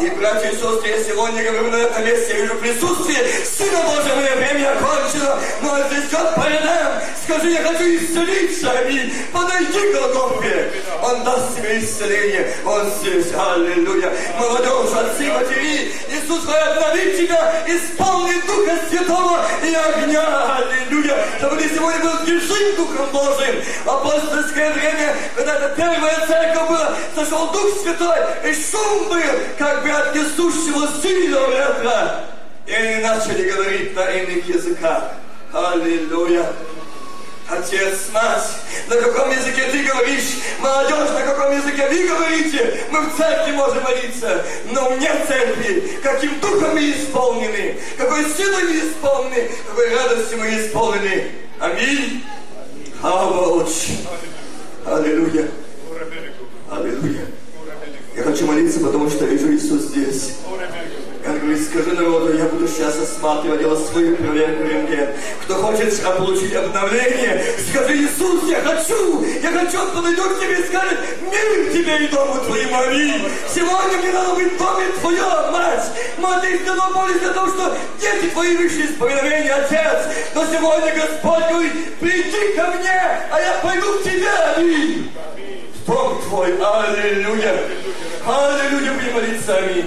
И, 0.00 0.10
братья 0.10 0.50
и 0.50 0.52
сестры, 0.52 0.88
я 0.90 1.02
сегодня 1.02 1.42
говорю 1.42 1.70
на 1.72 1.76
этом 1.76 2.04
месте, 2.04 2.34
я 2.34 2.42
вижу 2.42 2.54
присутствие 2.54 3.18
Сына 3.44 3.82
Божьего, 3.82 4.36
время 4.36 4.72
окончено, 4.72 5.40
но 5.60 5.76
здесь 5.88 6.08
как 6.08 6.36
по 6.36 6.46
рядам, 6.48 7.02
скажи, 7.24 7.50
я 7.50 7.62
хочу 7.62 7.82
исцелиться, 7.82 8.70
аминь. 8.78 9.12
Подойди 9.32 9.80
к 9.80 9.92
Голгофе, 9.92 10.72
Он 11.02 11.24
даст 11.24 11.56
тебе 11.56 11.80
исцеление, 11.80 12.54
Он 12.64 12.88
здесь, 13.00 13.32
аллилуйя. 13.34 14.12
Молодежь, 14.38 14.96
отцы, 14.96 15.32
матери, 15.32 15.92
Иисус 16.10 16.44
хочет 16.44 16.68
обновить 16.68 17.16
тебя, 17.18 17.64
исполнить 17.66 18.46
Духа 18.46 18.78
Святого 18.88 19.44
и 19.64 19.74
огня, 19.74 20.58
аллилуйя. 20.58 21.16
Чтобы 21.38 21.56
ты 21.56 21.68
сегодня 21.74 22.00
был 22.00 22.24
движим 22.24 22.76
Духом 22.76 23.10
Божьим. 23.10 23.64
Апостольское 23.84 24.72
время, 24.74 25.16
когда 25.34 25.56
это 25.56 25.74
первая 25.76 26.26
церковь 26.26 26.68
была, 26.68 26.94
сошел 27.16 27.50
Дух 27.50 27.82
Святой, 27.82 28.18
и 28.44 28.54
шум 28.54 29.08
был, 29.08 29.18
как 29.58 29.82
бы 29.82 29.87
от 29.90 30.14
несущего 30.14 30.88
сильного 31.02 31.50
ветра. 31.50 32.24
И 32.66 32.72
они 32.72 33.02
начали 33.02 33.50
говорить 33.50 33.94
на 33.94 34.10
иных 34.10 34.48
языках. 34.48 35.12
Аллилуйя. 35.52 36.52
Отец, 37.50 38.10
мать, 38.12 38.44
на 38.88 38.96
каком 38.96 39.30
языке 39.30 39.62
ты 39.72 39.82
говоришь? 39.82 40.36
Молодежь, 40.58 41.08
на 41.14 41.22
каком 41.22 41.56
языке 41.56 41.88
вы 41.88 42.06
говорите? 42.06 42.84
Мы 42.90 43.00
в 43.00 43.16
церкви 43.16 43.52
можем 43.52 43.82
молиться, 43.82 44.44
но 44.70 44.90
вне 44.90 45.10
церкви, 45.26 45.98
каким 46.02 46.38
духом 46.40 46.74
мы 46.74 46.90
исполнены, 46.90 47.78
какой 47.96 48.24
силой 48.36 48.64
мы 48.64 48.90
исполнены, 48.90 49.50
какой 49.66 49.94
радостью 49.94 50.38
мы 50.38 50.60
исполнены. 50.60 51.30
Аминь. 51.58 52.22
Авауч. 53.02 53.88
Аллилуйя. 54.84 55.48
Аллилуйя. 56.70 57.27
Я 58.18 58.24
хочу 58.24 58.46
молиться, 58.46 58.80
потому 58.80 59.08
что 59.08 59.26
вижу 59.26 59.54
Иисус 59.54 59.82
здесь. 59.82 60.32
Как 61.24 61.40
говорит, 61.40 61.64
скажи 61.64 61.92
народу, 61.92 62.36
я 62.36 62.46
буду 62.46 62.66
сейчас 62.66 62.98
осматривать, 62.98 63.60
делать 63.60 63.86
свою 63.86 64.16
проверку 64.16 64.64
рентген. 64.64 65.10
Кто 65.44 65.54
хочет 65.54 66.02
получить 66.18 66.52
обновление, 66.52 67.44
скажи, 67.70 67.96
Иисус, 67.96 68.42
я 68.48 68.60
хочу, 68.60 69.24
я 69.40 69.52
хочу, 69.52 69.80
он 69.80 69.90
подойдет 69.92 70.32
к 70.32 70.40
тебе 70.40 70.58
и 70.58 70.66
скажет, 70.66 70.98
мир 71.22 71.72
тебе 71.72 72.06
и 72.06 72.08
дому 72.08 72.40
твоему, 72.44 72.76
аминь. 72.76 73.22
Сегодня 73.54 73.98
мне 73.98 74.10
надо 74.10 74.34
быть 74.34 74.52
в 74.52 74.58
доме 74.58 74.86
твоем, 75.00 75.52
мать. 75.52 75.84
Ты 76.42 76.58
давно 76.64 76.90
молись 76.90 77.22
о 77.22 77.32
том, 77.34 77.48
что 77.50 77.76
дети 78.00 78.32
твои 78.32 78.56
вышли 78.56 78.82
из 78.82 78.96
повиновения, 78.96 79.54
отец. 79.54 80.12
Но 80.34 80.44
сегодня 80.44 80.92
Господь 80.92 81.48
говорит, 81.50 81.94
приди 82.00 82.56
ко 82.56 82.66
мне, 82.78 83.00
а 83.30 83.40
я 83.40 83.60
пойду 83.62 84.00
к 84.00 84.02
тебе, 84.02 84.28
аминь. 84.56 85.08
Bog 85.88 86.12
tvoj, 86.28 86.52
aleluja, 86.64 87.52
aleluja, 88.26 88.92
mi 88.92 89.04
je 89.04 89.12
malica, 89.14 89.58
amin. 89.58 89.86